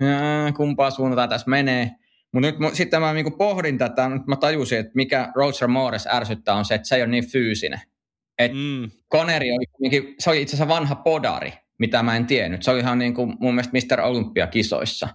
ää, 0.00 0.52
kumpaa 0.52 0.90
suuntaan 0.90 1.28
tässä 1.28 1.50
menee. 1.50 1.90
Mutta 2.32 2.50
nyt 2.50 2.74
sitten 2.74 3.00
mä 3.00 3.12
niin 3.12 3.38
pohdin 3.38 3.78
tätä, 3.78 4.10
mä 4.26 4.36
tajusin, 4.36 4.78
että 4.78 4.92
mikä 4.94 5.32
Roger 5.34 5.68
Moores 5.68 6.06
ärsyttää 6.06 6.54
on 6.54 6.64
se, 6.64 6.74
että 6.74 6.88
se 6.88 6.96
ei 6.96 7.02
ole 7.02 7.10
niin 7.10 7.30
fyysinen. 7.30 7.80
Et 8.38 8.52
mm. 8.52 8.90
Connery 9.12 9.46
oli, 9.50 10.14
se 10.18 10.30
oli 10.30 10.42
itse 10.42 10.56
asiassa 10.56 10.74
vanha 10.74 10.94
podari 10.94 11.52
mitä 11.78 12.02
mä 12.02 12.16
en 12.16 12.26
tiennyt. 12.26 12.62
Se 12.62 12.70
oli 12.70 12.80
ihan 12.80 12.98
niin 12.98 13.14
kuin 13.14 13.36
mun 13.40 13.54
mielestä 13.54 13.94
Mr. 13.94 14.00
Olympia-kisoissa. 14.00 15.08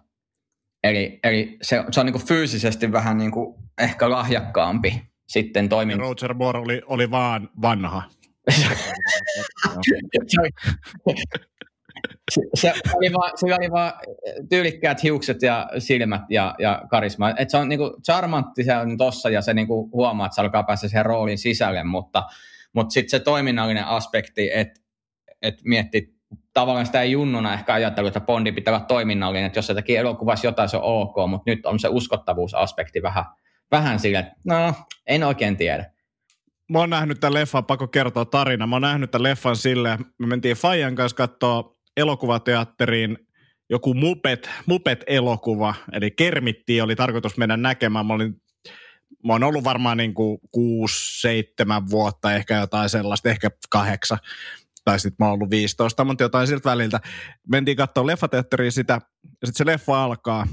Eli, 0.83 1.19
eli 1.23 1.57
se, 1.61 1.83
se 1.91 1.99
on 1.99 2.05
niin 2.05 2.13
kuin 2.13 2.27
fyysisesti 2.27 2.91
vähän 2.91 3.17
niin 3.17 3.31
kuin 3.31 3.55
ehkä 3.77 4.09
lahjakkaampi 4.09 5.03
sitten 5.27 5.69
toimin. 5.69 5.99
Roger 5.99 6.33
Moore 6.33 6.59
oli, 6.59 6.81
oli 6.85 7.11
vaan 7.11 7.49
vanha. 7.61 8.03
se, 12.31 12.41
se, 12.55 12.73
oli 12.95 13.13
vaan, 13.13 13.31
se 13.35 13.45
oli 13.45 13.71
vaan 13.71 13.93
tyylikkäät 14.49 15.03
hiukset 15.03 15.41
ja 15.41 15.69
silmät 15.77 16.21
ja, 16.29 16.55
ja 16.59 16.81
karisma. 16.89 17.33
Et 17.37 17.49
se 17.49 17.57
on 17.57 17.69
niinku 17.69 17.97
charmantti 18.05 18.63
se 18.63 18.77
on 18.77 18.97
tossa 18.97 19.29
ja 19.29 19.41
se 19.41 19.53
niinku 19.53 19.89
huomaa, 19.93 20.25
että 20.25 20.35
se 20.35 20.41
alkaa 20.41 20.63
päästä 20.63 20.87
siihen 20.87 21.05
roolin 21.05 21.37
sisälle, 21.37 21.83
mutta, 21.83 22.23
mutta 22.73 22.93
sitten 22.93 23.09
se 23.09 23.19
toiminnallinen 23.19 23.85
aspekti, 23.85 24.49
että 24.53 24.81
et 25.41 25.55
mietti 25.63 26.12
tavallaan 26.53 26.85
sitä 26.85 27.01
ei 27.01 27.11
junnuna 27.11 27.53
ehkä 27.53 27.73
ajatellut, 27.73 28.15
että 28.15 28.25
Bondi 28.25 28.51
pitää 28.51 28.73
olla 28.73 28.85
toiminnallinen, 28.85 29.45
että 29.45 29.57
jos 29.57 29.67
se 29.67 29.73
teki 29.73 29.95
elokuvassa 29.95 30.47
jotain, 30.47 30.69
se 30.69 30.77
on 30.77 30.83
ok, 30.83 31.15
mutta 31.29 31.51
nyt 31.51 31.65
on 31.65 31.79
se 31.79 31.87
uskottavuusaspekti 31.87 33.01
vähän, 33.01 33.25
vähän 33.71 33.99
sille, 33.99 34.19
että 34.19 34.33
no, 34.43 34.73
en 35.07 35.23
oikein 35.23 35.57
tiedä. 35.57 35.85
Mä 36.69 36.79
oon 36.79 36.89
nähnyt 36.89 37.19
tämän 37.19 37.33
leffan, 37.33 37.65
pakko 37.65 37.87
kertoa 37.87 38.25
tarina. 38.25 38.67
Mä 38.67 38.75
oon 38.75 38.81
nähnyt 38.81 39.11
tämän 39.11 39.23
leffan 39.23 39.55
sille, 39.55 39.97
me 40.19 40.27
mentiin 40.27 40.55
Fajan 40.55 40.95
kanssa 40.95 41.15
katsoa 41.15 41.75
elokuvateatteriin 41.97 43.17
joku 43.69 43.93
Mupet, 43.93 44.49
Mupet-elokuva, 44.65 45.75
eli 45.91 46.11
Kermitti 46.11 46.81
oli 46.81 46.95
tarkoitus 46.95 47.37
mennä 47.37 47.57
näkemään. 47.57 48.05
Mä 48.05 48.13
olin 48.13 48.41
mä 49.23 49.33
oon 49.33 49.43
ollut 49.43 49.63
varmaan 49.63 49.97
niin 49.97 50.13
kuin 50.13 50.39
kuusi, 50.51 51.21
seitsemän 51.21 51.89
vuotta, 51.89 52.33
ehkä 52.33 52.57
jotain 52.57 52.89
sellaista, 52.89 53.29
ehkä 53.29 53.49
kahdeksan 53.69 54.19
tai 54.85 54.99
sitten 54.99 55.15
mä 55.19 55.25
oon 55.25 55.33
ollut 55.33 55.49
15, 55.49 56.05
mutta 56.05 56.23
jotain 56.23 56.47
siltä 56.47 56.69
väliltä. 56.69 56.99
Mentiin 57.47 57.77
katsoa 57.77 58.07
leffateatteriin 58.07 58.71
sitä, 58.71 58.93
ja 58.93 59.47
sitten 59.47 59.57
se 59.57 59.65
leffa 59.65 60.03
alkaa, 60.03 60.47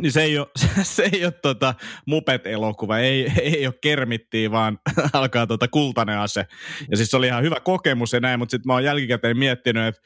niin 0.00 0.12
se 0.12 0.22
ei 0.22 0.38
ole, 0.38 0.46
se 0.82 1.10
ei 1.12 1.24
ole 1.24 1.32
tota 1.32 1.74
Mupet-elokuva, 2.06 2.98
ei, 2.98 3.32
ei 3.42 3.66
ole 3.66 3.74
kermittiä, 3.80 4.50
vaan 4.50 4.78
alkaa 5.12 5.46
tota 5.46 5.68
kultainen 5.68 6.18
ase. 6.18 6.46
Ja 6.90 6.96
siis 6.96 7.10
se 7.10 7.16
oli 7.16 7.26
ihan 7.26 7.42
hyvä 7.42 7.60
kokemus 7.60 8.12
ja 8.12 8.20
näin, 8.20 8.38
mutta 8.38 8.50
sitten 8.50 8.66
mä 8.68 8.72
oon 8.72 8.84
jälkikäteen 8.84 9.38
miettinyt, 9.38 9.86
että 9.86 10.00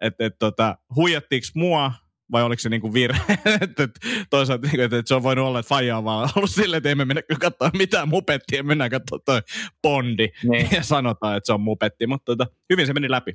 et, 0.00 0.14
et, 0.18 0.38
tota, 0.38 0.78
huijattiinko 0.96 1.46
mua 1.54 1.92
vai 2.32 2.42
oliko 2.42 2.60
se 2.60 2.68
niinku 2.68 2.94
virhe? 2.94 3.38
että 3.60 3.88
toisaalta 4.30 4.66
niinku, 4.66 4.82
että 4.82 5.02
se 5.04 5.14
on 5.14 5.22
voinut 5.22 5.46
olla, 5.46 5.58
että 5.58 5.68
Faija 5.68 5.98
on 5.98 6.04
vaan 6.04 6.28
ollut 6.36 6.50
silleen, 6.50 6.78
että 6.78 6.88
emme 6.88 7.04
mennä 7.04 7.22
katsoa 7.40 7.70
mitään 7.78 8.08
mupettia, 8.08 8.62
mennään 8.62 8.90
katsoa 8.90 9.18
toi 9.24 9.40
Bondi 9.82 10.28
niin. 10.48 10.68
ja 10.72 10.82
sanotaan, 10.82 11.36
että 11.36 11.46
se 11.46 11.52
on 11.52 11.60
mupetti, 11.60 12.06
mutta 12.06 12.24
tota, 12.24 12.46
hyvin 12.70 12.86
se 12.86 12.92
meni 12.92 13.10
läpi. 13.10 13.32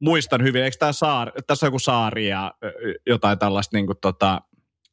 Muistan 0.00 0.42
hyvin, 0.42 0.62
eikö 0.62 0.76
tää 0.78 0.92
saari, 0.92 1.32
tässä 1.46 1.66
on 1.66 1.68
joku 1.68 1.78
saari 1.78 2.28
ja 2.28 2.54
jotain 3.06 3.38
tällaista 3.38 3.76
niinku, 3.76 3.94
tota, 3.94 4.40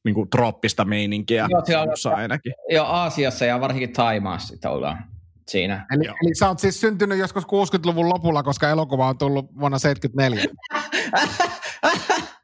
niinku 0.06 0.26
trooppista 0.26 0.86
meininkiä 0.86 1.48
joo, 1.50 1.66
siellä, 1.66 2.18
ainakin. 2.18 2.54
Joo, 2.70 2.86
Aasiassa 2.86 3.46
ja 3.46 3.62
varsinkin 3.62 3.94
Taimaassa 3.94 4.70
ollaan 4.70 5.04
siinä. 5.48 5.86
Eli, 5.92 6.06
eli 6.06 6.36
sä 6.36 6.48
oot 6.48 6.60
siis 6.60 6.82
syntynyt 6.82 7.18
joskus 7.18 7.44
60-luvun 7.44 8.10
lopulla, 8.10 8.44
koska 8.44 8.70
elokuva 8.70 9.08
on 9.08 9.18
tullut 9.18 9.60
vuonna 9.60 9.80
74. 9.80 10.44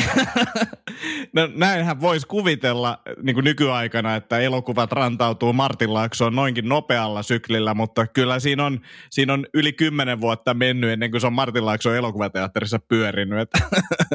no 1.34 1.48
näinhän 1.54 2.00
voisi 2.00 2.26
kuvitella 2.26 3.02
niin 3.22 3.34
kuin 3.34 3.44
nykyaikana, 3.44 4.16
että 4.16 4.38
elokuvat 4.38 4.92
rantautuu 4.92 5.52
Martinlaaksoon 5.52 6.34
noinkin 6.34 6.68
nopealla 6.68 7.22
syklillä, 7.22 7.74
mutta 7.74 8.06
kyllä 8.06 8.38
siinä 8.38 8.66
on, 8.66 8.80
siinä 9.10 9.32
on 9.32 9.46
yli 9.54 9.72
kymmenen 9.72 10.20
vuotta 10.20 10.54
mennyt 10.54 10.90
ennen 10.90 11.10
kuin 11.10 11.20
se 11.20 11.26
on 11.26 11.32
Martinlaakson 11.32 11.96
elokuvateatterissa 11.96 12.78
pyörinyt. 12.78 13.50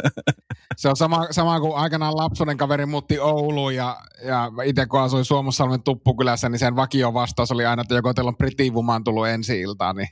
se 0.77 0.89
on 0.89 0.95
sama, 0.95 1.27
sama 1.31 1.59
kuin 1.59 1.75
aikanaan 1.75 2.17
lapsuuden 2.17 2.57
kaveri 2.57 2.85
muutti 2.85 3.19
Ouluun 3.19 3.75
ja, 3.75 3.97
ja 4.25 4.51
itse 4.63 4.85
kun 4.85 5.01
asuin 5.01 5.25
Suomussalmen 5.25 5.83
Tuppukylässä, 5.83 6.49
niin 6.49 6.59
sen 6.59 6.75
vakio 6.75 7.13
vastaus 7.13 7.51
oli 7.51 7.65
aina, 7.65 7.81
että 7.81 7.95
joko 7.95 8.13
teillä 8.13 8.29
on 8.29 8.37
Pretty 8.37 8.69
Woman 8.69 9.03
tullut 9.03 9.27
ensi 9.27 9.61
iltaan, 9.61 9.95
niin 9.95 10.09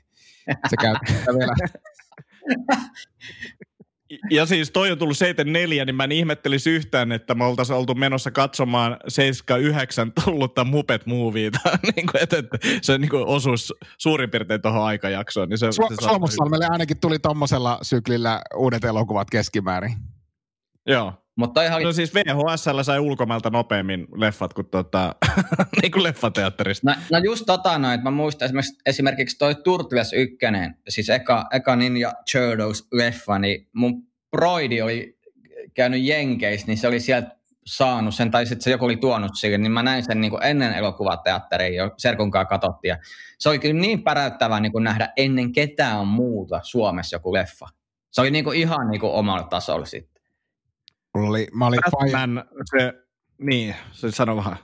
se 0.69 0.78
käy 0.78 0.95
vielä. 1.39 1.54
Ja 4.31 4.45
siis 4.45 4.71
toi 4.71 4.91
on 4.91 4.97
tullut 4.97 5.17
74, 5.17 5.85
niin 5.85 5.95
mä 5.95 6.03
en 6.03 6.11
ihmettelisi 6.11 6.69
yhtään, 6.69 7.11
että 7.11 7.35
me 7.35 7.45
oltaisiin 7.45 7.77
oltu 7.77 7.95
menossa 7.95 8.31
katsomaan 8.31 8.97
79 9.07 10.11
tullutta 10.25 10.63
Muppet 10.63 11.05
Movieta. 11.05 11.59
niin 11.95 12.07
kuin, 12.11 12.23
että, 12.23 12.37
että 12.37 12.57
se 12.81 12.97
niin 12.97 13.09
kuin 13.09 13.25
osuus 13.25 13.73
suurin 13.97 14.29
piirtein 14.29 14.61
tuohon 14.61 14.83
aikajaksoon. 14.83 15.49
Niin 15.49 15.57
se, 15.57 15.67
Su- 15.67 15.95
se 15.95 16.03
Suomussalmelle 16.03 16.65
ainakin 16.69 16.99
tuli 16.99 17.19
tommosella 17.19 17.79
syklillä 17.81 18.41
uudet 18.55 18.83
elokuvat 18.83 19.29
keskimäärin. 19.29 19.93
Joo. 20.87 21.13
Mutta 21.36 21.62
oli... 21.76 21.84
No 21.84 21.91
siis 21.91 22.13
VHSllä 22.13 22.84
sai 22.84 23.00
ulkomailta 23.00 23.50
nopeammin 23.50 24.08
leffat 24.15 24.54
kuin, 24.54 24.67
tota, 24.67 25.15
niin 25.82 25.91
kuin 25.91 26.04
leffateatterista. 26.04 26.91
No, 26.91 26.95
no 27.12 27.17
just 27.17 27.43
tota 27.45 27.78
noin, 27.78 27.93
että 27.93 28.04
mä 28.04 28.12
muistan 28.12 28.45
esimerkiksi, 28.45 28.78
esimerkiksi 28.86 29.38
toi 29.38 29.56
Turtles 29.56 30.13
1, 30.13 30.38
siis 30.89 31.10
eka, 31.10 31.45
eka 31.52 31.76
Ninja 31.76 32.13
Turtles 32.32 32.88
leffa, 32.91 33.39
niin 33.39 33.69
mun 33.74 34.04
broidi 34.32 34.82
oli 34.82 35.17
käynyt 35.74 36.02
Jenkeissä, 36.04 36.67
niin 36.67 36.78
se 36.78 36.88
oli 36.88 37.00
sieltä 37.00 37.36
saanut 37.65 38.15
sen, 38.15 38.32
tai 38.32 38.45
sitten 38.45 38.63
se 38.63 38.71
joku 38.71 38.86
oli 38.86 38.98
tuonut 38.98 39.32
sille, 39.36 39.58
niin 39.58 39.71
mä 39.71 39.84
näin 39.84 40.04
sen 40.04 40.21
niin 40.21 40.32
kuin 40.32 40.43
ennen 40.43 40.74
elokuvateatteria 40.74 41.84
jo 41.84 41.91
Serkun 41.98 42.32
kanssa 42.32 42.50
katsottiin. 42.50 42.89
Ja 42.89 42.98
se 43.39 43.50
oli 43.50 43.60
kyllä 43.60 43.82
niin 43.82 44.04
päräyttävää 44.04 44.60
niin 44.60 44.71
kuin 44.71 44.84
nähdä 44.84 45.10
ennen 45.17 45.52
ketään 45.52 46.08
muuta 46.08 46.60
Suomessa 46.63 47.15
joku 47.15 47.34
leffa. 47.34 47.67
Se 48.12 48.21
oli 48.21 48.32
niin 48.32 48.43
kuin 48.43 48.58
ihan 48.58 48.89
niin 48.89 49.00
kuin 49.00 49.13
omalla 49.13 49.43
tasolla 49.43 49.86
sitten. 49.86 50.14
Mulla 51.15 51.30
oli, 51.30 51.47
mä 51.54 51.67
olin 51.67 51.80
Fajan, 51.91 52.12
Batman, 52.12 52.45
se, 52.71 52.93
niin, 53.38 53.75
se 53.91 54.12
sano 54.12 54.36
vähän. 54.36 54.58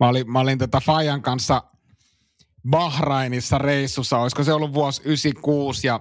mä 0.00 0.08
olin, 0.08 0.32
mä 0.32 0.40
olin 0.40 0.58
tota 0.58 0.80
Fajan 0.80 1.22
kanssa 1.22 1.62
Bahrainissa 2.70 3.58
reissussa, 3.58 4.18
olisiko 4.18 4.44
se 4.44 4.52
ollut 4.52 4.74
vuosi 4.74 5.02
96 5.04 5.86
ja 5.86 6.00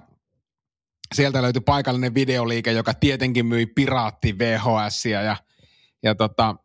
sieltä 1.16 1.42
löytyi 1.42 1.62
paikallinen 1.62 2.14
videoliike, 2.14 2.72
joka 2.72 2.94
tietenkin 2.94 3.46
myi 3.46 3.66
piraatti 3.66 4.38
VHS 4.38 5.06
ja, 5.06 5.36
ja 6.04 6.16
tota, 6.16 6.56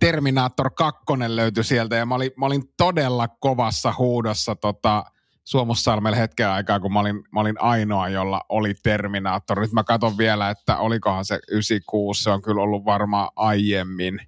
Terminator 0.00 0.70
2 0.70 1.04
löytyi 1.26 1.64
sieltä 1.64 1.96
ja 1.96 2.06
mä 2.06 2.14
olin, 2.14 2.30
mä 2.36 2.46
olin 2.46 2.62
todella 2.76 3.28
kovassa 3.28 3.94
huudossa 3.98 4.56
tota, 4.56 5.04
Suomussalmella 5.44 6.16
hetken 6.16 6.48
aikaa, 6.48 6.80
kun 6.80 6.92
mä 6.92 7.00
olin, 7.00 7.22
mä 7.32 7.40
olin 7.40 7.60
ainoa, 7.60 8.08
jolla 8.08 8.40
oli 8.48 8.74
Terminator. 8.82 9.60
Nyt 9.60 9.72
mä 9.72 9.84
katson 9.84 10.18
vielä, 10.18 10.50
että 10.50 10.76
olikohan 10.76 11.24
se 11.24 11.38
96, 11.48 12.22
se 12.22 12.30
on 12.30 12.42
kyllä 12.42 12.62
ollut 12.62 12.84
varmaan 12.84 13.30
aiemmin. 13.36 14.20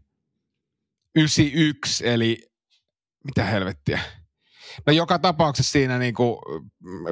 91, 1.16 2.08
eli 2.08 2.38
mitä 3.24 3.44
helvettiä. 3.44 4.00
No 4.86 4.92
joka 4.92 5.18
tapauksessa 5.18 5.72
siinä 5.72 5.98
niinku, 5.98 6.40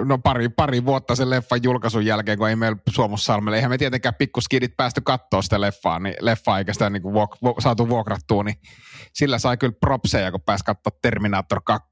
no 0.04 0.18
pari, 0.18 0.48
pari 0.48 0.84
vuotta 0.84 1.14
sen 1.14 1.30
leffan 1.30 1.62
julkaisun 1.62 2.06
jälkeen, 2.06 2.38
kun 2.38 2.48
ei 2.48 2.56
meillä 2.56 2.78
Suomussalmella, 2.90 3.56
eihän 3.56 3.70
me 3.70 3.78
tietenkään 3.78 4.14
pikkuskidit 4.14 4.76
päästy 4.76 5.00
katsoa 5.00 5.42
sitä 5.42 5.60
leffaa, 5.60 5.98
niin 5.98 6.14
leffaa 6.20 6.58
eikä 6.58 6.72
sitä 6.72 6.90
niinku 6.90 7.12
vuok, 7.12 7.36
vu, 7.42 7.54
saatu 7.58 7.88
vuokrattua, 7.88 8.44
niin 8.44 8.56
sillä 9.12 9.38
sai 9.38 9.56
kyllä 9.56 9.74
propseja, 9.80 10.30
kun 10.30 10.40
pääsi 10.40 10.64
katsoa 10.64 10.98
Terminator 11.02 11.60
2. 11.64 11.88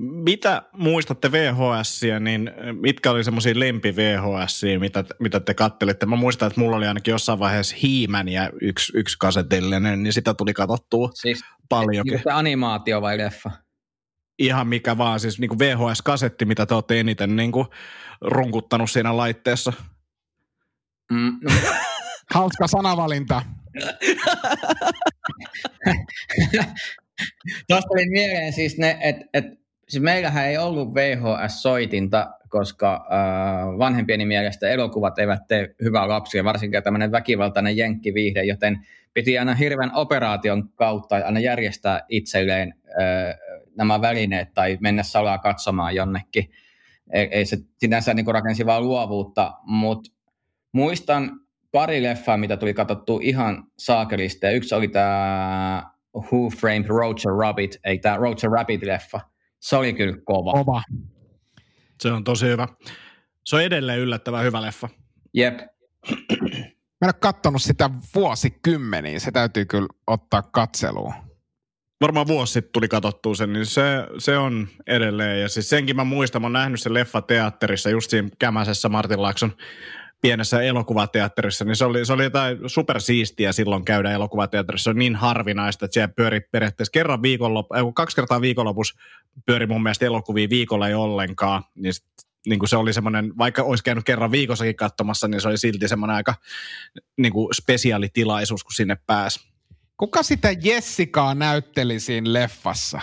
Mitä 0.00 0.62
muistatte 0.72 1.32
VHSiä, 1.32 2.20
niin 2.20 2.50
mitkä 2.80 3.10
oli 3.10 3.24
semmoisia 3.24 3.52
lempi 3.56 3.96
VHSiä, 3.96 4.78
mitä, 4.78 5.04
mitä 5.18 5.40
te 5.40 5.54
kattelitte? 5.54 6.06
Mä 6.06 6.16
muistan, 6.16 6.46
että 6.46 6.60
mulla 6.60 6.76
oli 6.76 6.86
ainakin 6.86 7.12
jossain 7.12 7.38
vaiheessa 7.38 7.76
Hiimän 7.82 8.28
ja 8.28 8.50
yksi, 8.60 8.92
yksi 8.96 9.16
kasetillinen, 9.18 10.02
niin 10.02 10.12
sitä 10.12 10.34
tuli 10.34 10.54
katsottua 10.54 11.10
Siis 11.14 11.40
paljonkin. 11.68 12.20
Se 12.24 12.30
animaatio 12.30 13.02
vai 13.02 13.18
leffa? 13.18 13.50
Ihan 14.38 14.66
mikä 14.66 14.98
vaan, 14.98 15.20
siis 15.20 15.38
niin 15.38 15.58
VHS-kasetti, 15.58 16.44
mitä 16.44 16.66
te 16.66 16.74
olette 16.74 17.00
eniten 17.00 17.36
niin 17.36 17.52
kuin 17.52 17.66
runkuttanut 18.20 18.90
siinä 18.90 19.16
laitteessa. 19.16 19.72
Mm, 21.12 21.38
no, 21.42 21.50
Hauska 22.34 22.66
sanavalinta. 22.66 23.42
Tuosta 27.68 27.88
oli 27.90 28.10
mieleen 28.10 28.52
siis 28.52 28.78
ne, 28.78 28.98
että 29.00 29.24
et, 29.34 29.44
siis 29.88 30.02
meillähän 30.02 30.46
ei 30.46 30.58
ollut 30.58 30.94
VHS-soitinta, 30.94 32.30
koska 32.48 32.94
äh, 32.94 33.78
vanhempieni 33.78 34.26
mielestä 34.26 34.68
elokuvat 34.68 35.18
eivät 35.18 35.46
tee 35.48 35.74
hyvää 35.82 36.08
lapsia, 36.08 36.44
varsinkin 36.44 36.82
tämmöinen 36.82 37.12
väkivaltainen 37.12 37.76
jenkkiviihde, 37.76 38.44
joten 38.44 38.86
piti 39.14 39.38
aina 39.38 39.54
hirveän 39.54 39.94
operaation 39.94 40.68
kautta 40.68 41.16
aina 41.16 41.40
järjestää 41.40 42.00
itselleen 42.08 42.74
äh, 42.88 43.38
nämä 43.76 44.00
välineet 44.00 44.54
tai 44.54 44.78
mennä 44.80 45.02
salaa 45.02 45.38
katsomaan 45.38 45.94
jonnekin. 45.94 46.50
Ei, 47.12 47.28
ei 47.30 47.46
se 47.46 47.56
sinänsä 47.78 48.14
niin 48.14 48.26
rakensi 48.26 48.66
vaan 48.66 48.84
luovuutta, 48.84 49.52
mutta 49.64 50.10
muistan 50.72 51.40
pari 51.72 52.02
leffaa, 52.02 52.36
mitä 52.36 52.56
tuli 52.56 52.74
katsottua 52.74 53.20
ihan 53.22 53.64
saakelista. 53.78 54.50
Yksi 54.50 54.74
oli 54.74 54.88
tämä 54.88 55.82
Who 56.14 56.50
Framed 56.50 56.86
Roger 56.86 57.32
Rabbit, 57.40 57.78
ei 57.84 57.98
tämä 57.98 58.16
Roger 58.16 58.50
Rabbit-leffa. 58.50 59.20
Se 59.60 59.76
oli 59.76 59.94
kyllä 59.94 60.16
kova. 60.24 60.52
Kova. 60.52 60.82
Se 62.00 62.12
on 62.12 62.24
tosi 62.24 62.46
hyvä. 62.46 62.68
Se 63.44 63.56
on 63.56 63.62
edelleen 63.62 63.98
yllättävän 63.98 64.44
hyvä 64.44 64.62
leffa. 64.62 64.88
Jep. 65.34 65.58
Mä 67.00 67.06
en 67.06 67.08
ole 67.08 67.12
kattonut 67.12 67.62
sitä 67.62 67.90
vuosikymmeniin, 68.14 69.20
se 69.20 69.30
täytyy 69.30 69.64
kyllä 69.64 69.88
ottaa 70.06 70.42
katseluun. 70.42 71.14
Varmaan 72.00 72.26
vuosi 72.26 72.52
sitten 72.52 72.72
tuli 72.72 72.88
katsottua 72.88 73.34
sen, 73.34 73.52
niin 73.52 73.66
se, 73.66 73.82
se 74.18 74.38
on 74.38 74.68
edelleen. 74.86 75.40
Ja 75.40 75.48
siis 75.48 75.68
senkin 75.68 75.96
mä 75.96 76.04
muistan, 76.04 76.42
mä 76.42 76.46
oon 76.46 76.52
nähnyt 76.52 76.80
sen 76.80 76.94
leffa 76.94 77.22
teatterissa, 77.22 77.90
just 77.90 78.10
siinä 78.10 78.28
Kämäsessä 78.38 78.88
Martin 78.88 79.22
Laakson 79.22 79.52
pienessä 80.20 80.62
elokuvateatterissa, 80.62 81.64
niin 81.64 81.76
se 81.76 81.84
oli, 81.84 82.06
se 82.06 82.12
oli 82.12 82.24
jotain 82.24 82.58
supersiistiä 82.66 83.52
silloin 83.52 83.84
käydä 83.84 84.10
elokuvateatterissa. 84.12 84.84
Se 84.84 84.90
on 84.90 84.98
niin 84.98 85.16
harvinaista, 85.16 85.84
että 85.84 85.94
siellä 85.94 86.12
pyöri 86.16 86.40
periaatteessa 86.40 86.92
kerran 86.92 87.22
viikonloppu, 87.22 87.74
äh, 87.74 87.82
kaksi 87.94 88.16
kertaa 88.16 88.40
viikonlopussa 88.40 88.98
pyöri 89.46 89.66
mun 89.66 89.82
mielestä 89.82 90.06
elokuvia 90.06 90.48
viikolla 90.50 90.88
ei 90.88 90.94
ollenkaan. 90.94 91.62
Niin, 91.74 91.94
sit, 91.94 92.06
niin 92.46 92.58
kuin 92.58 92.68
se 92.68 92.76
oli 92.76 92.92
semmoinen, 92.92 93.38
vaikka 93.38 93.62
olisi 93.62 93.84
käynyt 93.84 94.04
kerran 94.04 94.30
viikossakin 94.30 94.76
katsomassa, 94.76 95.28
niin 95.28 95.40
se 95.40 95.48
oli 95.48 95.58
silti 95.58 95.88
semmoinen 95.88 96.16
aika 96.16 96.34
niin 97.16 97.32
kuin 97.32 97.54
spesiaalitilaisuus, 97.54 98.64
kun 98.64 98.72
sinne 98.72 98.96
pääsi. 99.06 99.48
Kuka 99.96 100.22
sitä 100.22 100.48
Jessikaa 100.62 101.34
näytteli 101.34 102.00
siinä 102.00 102.32
leffassa? 102.32 103.00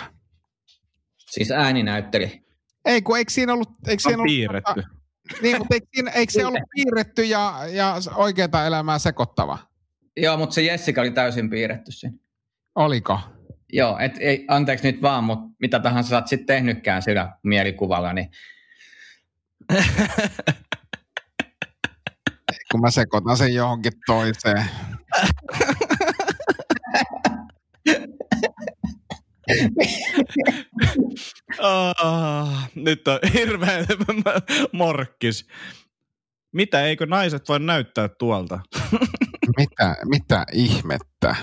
Siis 1.17 1.51
ääni 1.51 1.83
näytteli. 1.83 2.45
Ei, 2.85 3.01
kun 3.01 3.17
eikö 3.17 3.31
siinä 3.31 3.53
ollut... 3.53 3.69
Eikö 3.87 4.01
siinä 4.01 4.15
on 4.15 4.19
ollut 4.19 4.33
piirretty. 4.33 4.83
Niin, 5.41 5.57
mutta 5.57 5.75
eikö, 5.75 5.87
siinä, 5.95 6.11
eikö 6.11 6.33
se 6.33 6.45
ollut 6.45 6.61
piirretty 6.75 7.23
ja, 7.23 7.59
ja 7.71 7.95
oikeaa 8.15 8.65
elämää 8.67 8.99
sekoittava? 8.99 9.57
Joo, 10.17 10.37
mutta 10.37 10.53
se 10.55 10.61
Jessica 10.61 11.01
oli 11.01 11.11
täysin 11.11 11.49
piirretty 11.49 11.91
siinä. 11.91 12.17
Oliko? 12.75 13.19
Joo, 13.73 13.99
et, 13.99 14.11
ei, 14.19 14.45
anteeksi 14.47 14.91
nyt 14.91 15.01
vaan, 15.01 15.23
mutta 15.23 15.55
mitä 15.59 15.79
tahansa 15.79 16.09
sä 16.09 16.15
oot 16.15 16.27
sitten 16.27 16.45
tehnytkään 16.45 17.01
sillä 17.01 17.31
mielikuvalla, 17.43 18.13
niin 18.13 18.29
Kun 22.71 22.81
mä 22.81 22.91
sekoitan 22.91 23.37
sen 23.37 23.53
johonkin 23.53 23.93
toiseen. 24.05 24.65
Ah, 31.59 32.69
nyt 32.75 33.07
on 33.07 33.19
hirveä 33.33 33.85
morkkis. 34.71 35.47
Mitä, 36.53 36.85
eikö 36.85 37.05
naiset 37.05 37.49
voi 37.49 37.59
näyttää 37.59 38.07
tuolta? 38.07 38.59
Mitä, 39.57 39.95
mitä 40.05 40.45
ihmettä? 40.51 41.35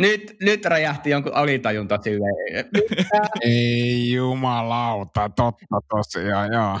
nyt, 0.00 0.36
nyt 0.40 0.64
räjähti 0.64 1.10
jonkun 1.10 1.34
alitajunta 1.34 1.98
silleen. 2.02 2.64
Ei 3.44 4.12
jumalauta, 4.12 5.28
totta 5.36 5.80
tosiaan, 5.88 6.52
joo. 6.52 6.80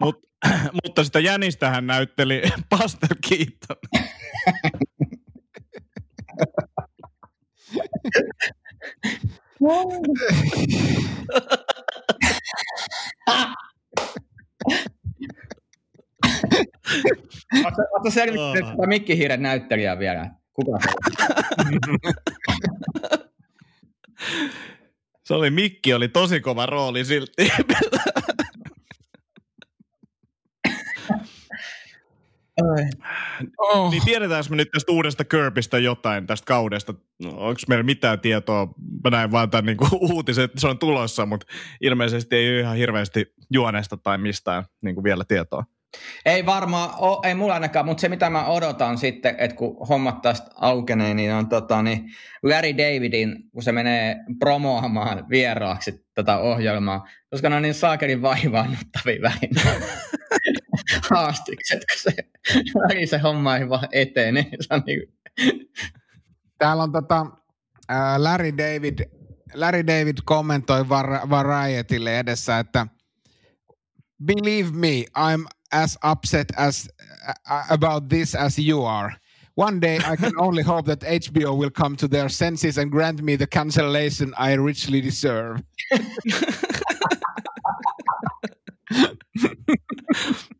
Mut, 0.00 0.16
mutta 0.84 1.04
sitä 1.04 1.20
jänistähän 1.20 1.86
näytteli 1.86 2.42
Pastel 2.70 3.16
Keaton. 3.28 3.76
Oletko 17.64 18.10
selvittänyt 18.10 18.64
tätä 18.64 18.86
mikkihiiren 18.86 19.42
näyttelijää 19.42 19.98
vielä? 19.98 20.30
Kuka 20.52 20.78
se? 20.80 20.88
Se 25.24 25.34
oli 25.34 25.50
Mikki, 25.50 25.94
oli 25.94 26.08
tosi 26.08 26.40
kova 26.40 26.66
rooli 26.66 27.04
silti. 27.04 27.52
Oh. 33.58 33.90
niin 33.90 34.04
tiedetäänkö 34.04 34.50
me 34.50 34.56
nyt 34.56 34.70
tästä 34.70 34.92
uudesta 34.92 35.24
Kirbystä 35.24 35.78
jotain 35.78 36.26
tästä 36.26 36.46
kaudesta? 36.46 36.94
No, 37.22 37.30
Onko 37.30 37.60
meillä 37.68 37.82
mitään 37.82 38.20
tietoa? 38.20 38.74
Mä 39.04 39.10
näin 39.10 39.30
vaan 39.32 39.50
tämän 39.50 39.66
niin 39.66 39.76
uutiset, 40.12 40.44
että 40.44 40.60
se 40.60 40.68
on 40.68 40.78
tulossa, 40.78 41.26
mutta 41.26 41.46
ilmeisesti 41.80 42.36
ei 42.36 42.48
ole 42.48 42.60
ihan 42.60 42.76
hirveästi 42.76 43.34
juonesta 43.50 43.96
tai 43.96 44.18
mistään 44.18 44.64
niin 44.82 44.94
kuin 44.94 45.04
vielä 45.04 45.24
tietoa. 45.28 45.64
Ei 46.24 46.46
varmaan 46.46 46.90
ole, 46.98 47.28
ei 47.28 47.34
mulla 47.34 47.54
ainakaan, 47.54 47.86
mutta 47.86 48.00
se 48.00 48.08
mitä 48.08 48.30
mä 48.30 48.46
odotan 48.46 48.98
sitten, 48.98 49.34
että 49.38 49.56
kun 49.56 49.86
hommat 49.88 50.22
tästä 50.22 50.50
aukenee, 50.54 51.14
niin 51.14 51.32
on 51.32 51.48
tota, 51.48 51.82
niin 51.82 52.04
Larry 52.42 52.78
Davidin, 52.78 53.36
kun 53.52 53.62
se 53.62 53.72
menee 53.72 54.16
promoamaan 54.38 55.28
vieraaksi 55.30 56.06
tätä 56.14 56.38
ohjelmaa, 56.38 57.08
koska 57.30 57.48
ne 57.48 57.56
on 57.56 57.62
niin 57.62 57.74
saakelin 57.74 58.22
vaivaannuttavia 58.22 59.22
välineitä. 59.22 59.86
haastikset, 61.10 61.84
kun 61.84 62.12
se, 62.12 63.06
se 63.06 63.18
homma 63.18 63.56
ei 63.56 63.68
vaan 63.68 63.88
etene. 63.92 64.46
Niin... 64.86 65.02
Täällä 66.58 66.82
on 66.82 66.92
tota, 66.92 67.26
Larry 68.16 68.58
David, 68.58 68.98
Larry 69.54 69.86
David 69.86 70.16
kommentoi 70.24 70.88
Var- 70.88 71.30
Varietille 71.30 72.18
edessä, 72.18 72.58
että 72.58 72.86
Believe 74.24 74.70
me, 74.72 75.04
I'm 75.16 75.46
as 75.72 75.98
upset 76.12 76.52
as 76.56 76.88
uh, 77.50 77.62
about 77.70 78.08
this 78.08 78.34
as 78.34 78.58
you 78.58 78.84
are. 78.84 79.16
One 79.56 79.80
day 79.80 79.96
I 79.96 80.16
can 80.16 80.32
only 80.38 80.62
hope 80.72 80.86
that 80.86 81.00
HBO 81.00 81.56
will 81.56 81.70
come 81.70 81.96
to 81.96 82.08
their 82.08 82.28
senses 82.28 82.78
and 82.78 82.90
grant 82.90 83.22
me 83.22 83.36
the 83.36 83.46
cancellation 83.46 84.34
I 84.36 84.54
richly 84.54 85.00
deserve. 85.00 85.62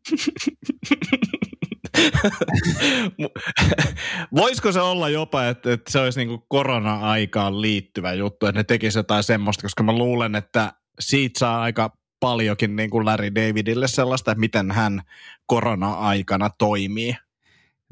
Voisiko 4.35 4.71
se 4.71 4.81
olla 4.81 5.09
jopa, 5.09 5.47
että, 5.47 5.73
että 5.73 5.91
se 5.91 5.99
olisi 5.99 6.25
niin 6.25 6.39
korona-aikaan 6.47 7.61
liittyvä 7.61 8.13
juttu, 8.13 8.45
että 8.45 8.59
ne 8.59 8.63
tekisivät 8.63 9.03
jotain 9.03 9.23
semmoista, 9.23 9.61
koska 9.61 9.83
mä 9.83 9.93
luulen, 9.93 10.35
että 10.35 10.73
siitä 10.99 11.39
saa 11.39 11.61
aika 11.61 11.97
paljonkin 12.19 12.75
niin 12.75 12.89
kuin 12.89 13.05
Larry 13.05 13.35
Davidille 13.35 13.87
sellaista, 13.87 14.31
että 14.31 14.39
miten 14.39 14.71
hän 14.71 15.01
korona-aikana 15.45 16.49
toimii. 16.49 17.15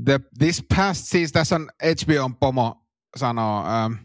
The, 0.06 0.19
this 0.38 0.65
past 0.76 1.06
season, 1.06 1.34
tässä 1.34 1.56
on 1.56 1.69
HBOn 1.84 2.36
pomo 2.36 2.86
sanoo, 3.17 3.63
um, 3.86 3.97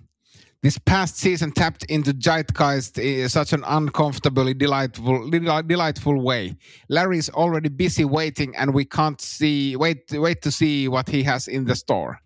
This 0.62 0.78
past 0.78 1.16
season 1.16 1.52
tapped 1.52 1.84
into 1.88 2.12
zeitgeist 2.12 2.98
in 2.98 3.28
such 3.28 3.52
an 3.52 3.64
uncomfortably 3.64 4.54
delightful, 4.58 5.30
delightful 5.68 6.20
way. 6.24 6.56
Larry's 6.88 7.30
already 7.30 7.68
busy 7.68 8.04
waiting, 8.04 8.56
and 8.56 8.74
we 8.74 8.84
can't 8.84 9.20
see 9.20 9.76
wait 9.76 10.12
wait 10.12 10.42
to 10.42 10.50
see 10.50 10.88
what 10.88 11.08
he 11.08 11.22
has 11.22 11.48
in 11.48 11.64
the 11.64 11.74
store. 11.74 12.18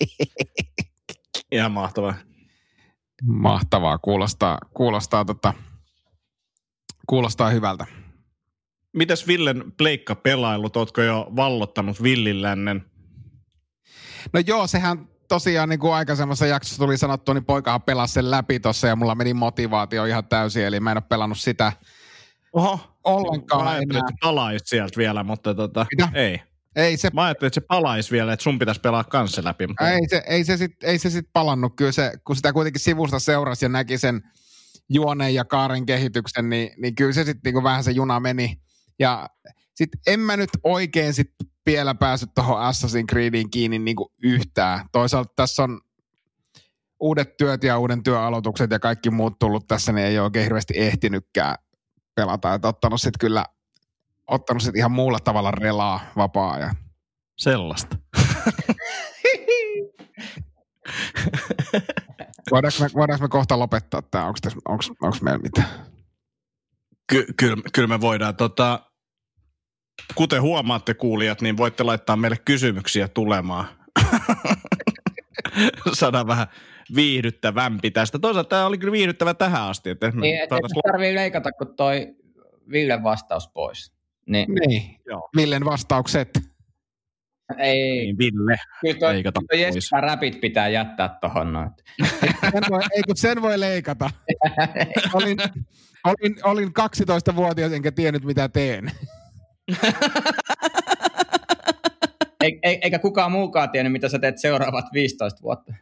Ihan 1.52 1.72
mahtavaa. 1.72 2.14
Mahtavaa, 3.22 3.98
kuulostaa, 3.98 4.58
kuulostaa, 4.74 5.24
tota, 5.24 5.54
kuulostaa 7.06 7.50
hyvältä. 7.50 7.86
Mitäs 8.92 9.26
Villen 9.26 9.72
pleikka 9.78 10.14
pelailut, 10.14 10.76
ootko 10.76 11.02
jo 11.02 11.32
vallottanut 11.36 12.02
Villilännen? 12.02 12.84
No 14.32 14.40
joo, 14.46 14.66
sehän 14.66 15.08
tosiaan 15.28 15.68
niin 15.68 15.78
kuin 15.78 15.94
aikaisemmassa 15.94 16.46
jaksossa 16.46 16.84
tuli 16.84 16.98
sanottu, 16.98 17.32
niin 17.32 17.44
poikahan 17.44 17.82
pelasi 17.82 18.14
sen 18.14 18.30
läpi 18.30 18.60
tuossa 18.60 18.86
ja 18.86 18.96
mulla 18.96 19.14
meni 19.14 19.34
motivaatio 19.34 20.04
ihan 20.04 20.24
täysin, 20.24 20.64
eli 20.64 20.80
mä 20.80 20.90
en 20.90 20.96
ole 20.96 21.04
pelannut 21.08 21.38
sitä 21.38 21.72
Oho. 22.52 22.80
ollenkaan 23.04 23.64
Mä 23.64 23.70
ajattelin, 23.70 23.98
että 23.98 24.12
se 24.12 24.18
palaisi 24.20 24.64
sieltä 24.68 24.96
vielä, 24.96 25.24
mutta 25.24 25.54
tota, 25.54 25.86
Mitä? 25.96 26.08
ei. 26.14 26.42
Ei 26.76 26.96
se, 26.96 27.10
Mä 27.14 27.24
ajattelin, 27.24 27.46
että 27.46 27.60
se 27.60 27.66
palaisi 27.68 28.10
vielä, 28.10 28.32
että 28.32 28.42
sun 28.42 28.58
pitäisi 28.58 28.80
pelaa 28.80 29.04
kanssa 29.04 29.44
läpi. 29.44 29.66
Mutta 29.66 29.90
ei 29.90 30.08
se, 30.08 30.22
ei 30.26 30.44
se 30.44 30.56
sit, 30.56 30.84
ei 30.84 30.98
se 30.98 31.10
sit 31.10 31.28
palannut. 31.32 31.76
Kyllä 31.76 31.92
se, 31.92 32.12
kun 32.24 32.36
sitä 32.36 32.52
kuitenkin 32.52 32.80
sivusta 32.80 33.18
seurasi 33.18 33.64
ja 33.64 33.68
näki 33.68 33.98
sen 33.98 34.22
juoneen 34.88 35.34
ja 35.34 35.44
kaaren 35.44 35.86
kehityksen, 35.86 36.50
niin, 36.50 36.70
niin 36.76 36.94
kyllä 36.94 37.12
se 37.12 37.24
sitten 37.24 37.40
niinku 37.44 37.62
vähän 37.62 37.84
se 37.84 37.90
juna 37.90 38.20
meni. 38.20 38.60
Ja 38.98 39.30
sitten 39.74 40.00
en 40.06 40.20
mä 40.20 40.36
nyt 40.36 40.50
oikein 40.62 41.14
sit 41.14 41.30
vielä 41.66 41.94
päässyt 41.94 42.30
tuohon 42.34 42.58
Assassin's 42.58 43.06
Creediin 43.10 43.50
kiinni 43.50 43.78
niinku 43.78 44.12
yhtään. 44.22 44.86
Toisaalta 44.92 45.32
tässä 45.36 45.62
on 45.62 45.80
uudet 47.00 47.36
työt 47.36 47.64
ja 47.64 47.78
uuden 47.78 48.02
työaloitukset 48.02 48.70
ja 48.70 48.78
kaikki 48.78 49.10
muut 49.10 49.38
tullut 49.38 49.66
tässä, 49.66 49.92
niin 49.92 50.06
ei 50.06 50.18
ole 50.18 50.24
oikein 50.24 50.42
hirveästi 50.42 50.74
ehtinytkään 50.76 51.54
pelata. 52.14 52.54
Et 52.54 52.64
ottanut 52.64 53.00
sitten 53.00 53.18
kyllä 53.20 53.44
ottanut 54.26 54.62
sit 54.62 54.76
ihan 54.76 54.92
muulla 54.92 55.18
tavalla 55.18 55.50
relaa 55.50 56.00
vapaa 56.16 56.58
ja 56.58 56.74
sellaista. 57.38 57.96
Voidaanko 62.50 62.78
me, 62.80 62.88
voidaanko 62.94 63.24
me 63.24 63.28
kohta 63.28 63.58
lopettaa 63.58 64.02
tämä? 64.02 64.26
Onko 64.26 65.16
meillä 65.22 65.38
mitään? 65.42 65.68
Ky- 67.08 67.26
kyllä, 67.36 67.62
kyllä 67.72 67.88
me 67.88 68.00
voidaan. 68.00 68.36
Tota, 68.36 68.90
kuten 70.14 70.42
huomaatte 70.42 70.94
kuulijat, 70.94 71.40
niin 71.42 71.56
voitte 71.56 71.82
laittaa 71.82 72.16
meille 72.16 72.36
kysymyksiä 72.44 73.08
tulemaan. 73.08 73.66
Saadaan 75.92 76.26
vähän 76.26 76.46
viihdyttävämpi 76.94 77.90
tästä. 77.90 78.18
Toisaalta 78.18 78.48
tämä 78.48 78.66
oli 78.66 78.78
kyllä 78.78 78.92
viihdyttävä 78.92 79.34
tähän 79.34 79.62
asti. 79.62 79.90
Että 79.90 80.10
me 80.10 80.20
Niin, 80.20 80.42
et, 80.42 80.48
tarvii 80.84 81.14
leikata, 81.14 81.52
kun 81.52 81.76
toi 81.76 82.14
Villen 82.70 83.02
vastaus 83.02 83.48
pois. 83.48 83.92
Niin, 84.26 84.46
Niin. 84.68 84.82
Joo. 85.06 85.28
Villen 85.36 85.64
vastaukset. 85.64 86.28
ei, 87.58 87.82
Niin, 87.82 88.18
Ville. 88.18 88.56
kyllä 88.80 88.98
toi, 88.98 89.14
leikata 89.14 89.40
toi 89.50 89.70
pois. 89.70 89.90
Rapid 90.00 90.34
pitää 90.40 90.68
jättää 90.68 91.18
tohon 91.20 91.52
noin. 91.52 91.70
Sen 92.52 92.62
voi, 92.70 92.80
ei 92.96 93.02
kun 93.02 93.16
sen 93.16 93.42
voi 93.42 93.60
leikata. 93.60 94.10
Olin, 95.14 95.38
olin, 96.04 96.36
olin 96.44 96.68
12-vuotias 96.68 97.72
enkä 97.72 97.92
tiennyt 97.92 98.24
mitä 98.24 98.48
teen. 98.48 98.90
E, 102.44 102.48
e, 102.62 102.78
eikä 102.82 102.98
kukaan 102.98 103.32
muukaan 103.32 103.70
tiennyt, 103.70 103.92
mitä 103.92 104.08
sä 104.08 104.18
teet 104.18 104.38
seuraavat 104.38 104.84
15 104.92 105.42
vuotta. 105.42 105.72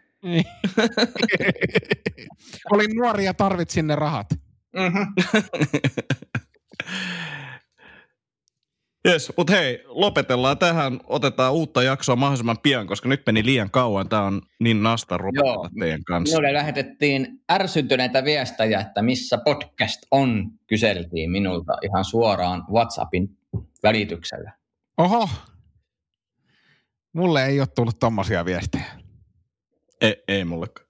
olin 2.73 2.90
nuori 2.97 3.25
ja 3.25 3.35
tarvitsin 3.35 3.87
ne 3.87 3.97
rahat. 3.97 4.27
Mm-hmm. 4.77 5.07
Jes, 9.09 9.33
mutta 9.37 9.53
hei, 9.53 9.83
lopetellaan 9.87 10.59
tähän. 10.59 11.01
Otetaan 11.05 11.53
uutta 11.53 11.83
jaksoa 11.83 12.16
mahdollisimman 12.16 12.59
pian, 12.62 12.87
koska 12.87 13.09
nyt 13.09 13.23
meni 13.27 13.44
liian 13.44 13.70
kauan. 13.70 14.09
Tämä 14.09 14.23
on 14.23 14.42
niin 14.61 14.83
nasta 14.83 15.16
rupatella 15.16 15.70
teidän 15.81 16.05
kanssa. 16.05 16.37
Minulle 16.37 16.53
lähetettiin 16.53 17.40
ärsyntyneitä 17.51 18.25
viestejä, 18.25 18.81
että 18.81 19.03
missä 19.03 19.38
podcast 19.38 20.01
on, 20.11 20.51
kyseltiin 20.66 21.31
minulta 21.31 21.73
ihan 21.83 22.05
suoraan 22.05 22.64
WhatsAppin 22.73 23.37
välityksellä. 23.85 24.53
Oho. 24.99 25.29
Mulle 27.12 27.47
ei 27.47 27.61
ole 27.61 27.68
tullut 27.75 27.99
tommosia 27.99 28.44
viestejä. 28.44 28.85
Ei, 30.01 30.23
ei 30.29 30.44
mullekaan. 30.44 30.88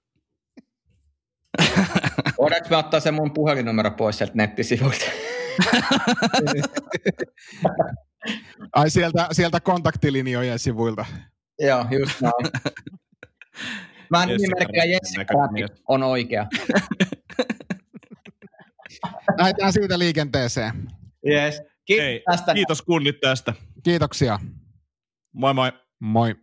Voidaanko 2.39 2.69
me 2.69 2.75
ottaa 2.75 2.99
se 2.99 3.11
mun 3.11 3.33
puhelinnumero 3.33 3.91
pois 3.91 4.17
sieltä 4.17 4.33
nettisivuilta? 4.35 5.05
Ai 8.73 8.89
sieltä, 8.89 9.27
sieltä 9.31 9.59
kontaktilinjojen 9.59 10.59
sivuilta. 10.59 11.05
Joo, 11.59 11.85
just 11.91 12.21
näin. 12.21 12.33
Mä 14.09 14.25
nimimerkillä 14.25 14.83
Rabbit 15.29 15.51
mies. 15.51 15.83
on 15.87 16.03
oikea. 16.03 16.47
Lähdetään 19.37 19.73
siitä 19.73 19.99
liikenteeseen. 19.99 20.87
Yes. 21.27 21.61
Kiitos 21.85 22.05
Hei, 22.05 22.21
tästä. 22.31 22.53
kiitos 22.53 22.81
kunnit 22.81 23.19
tästä. 23.21 23.53
Kiitoksia. 23.83 24.39
Moi 25.33 25.53
moi. 25.53 25.71
Moi. 25.99 26.35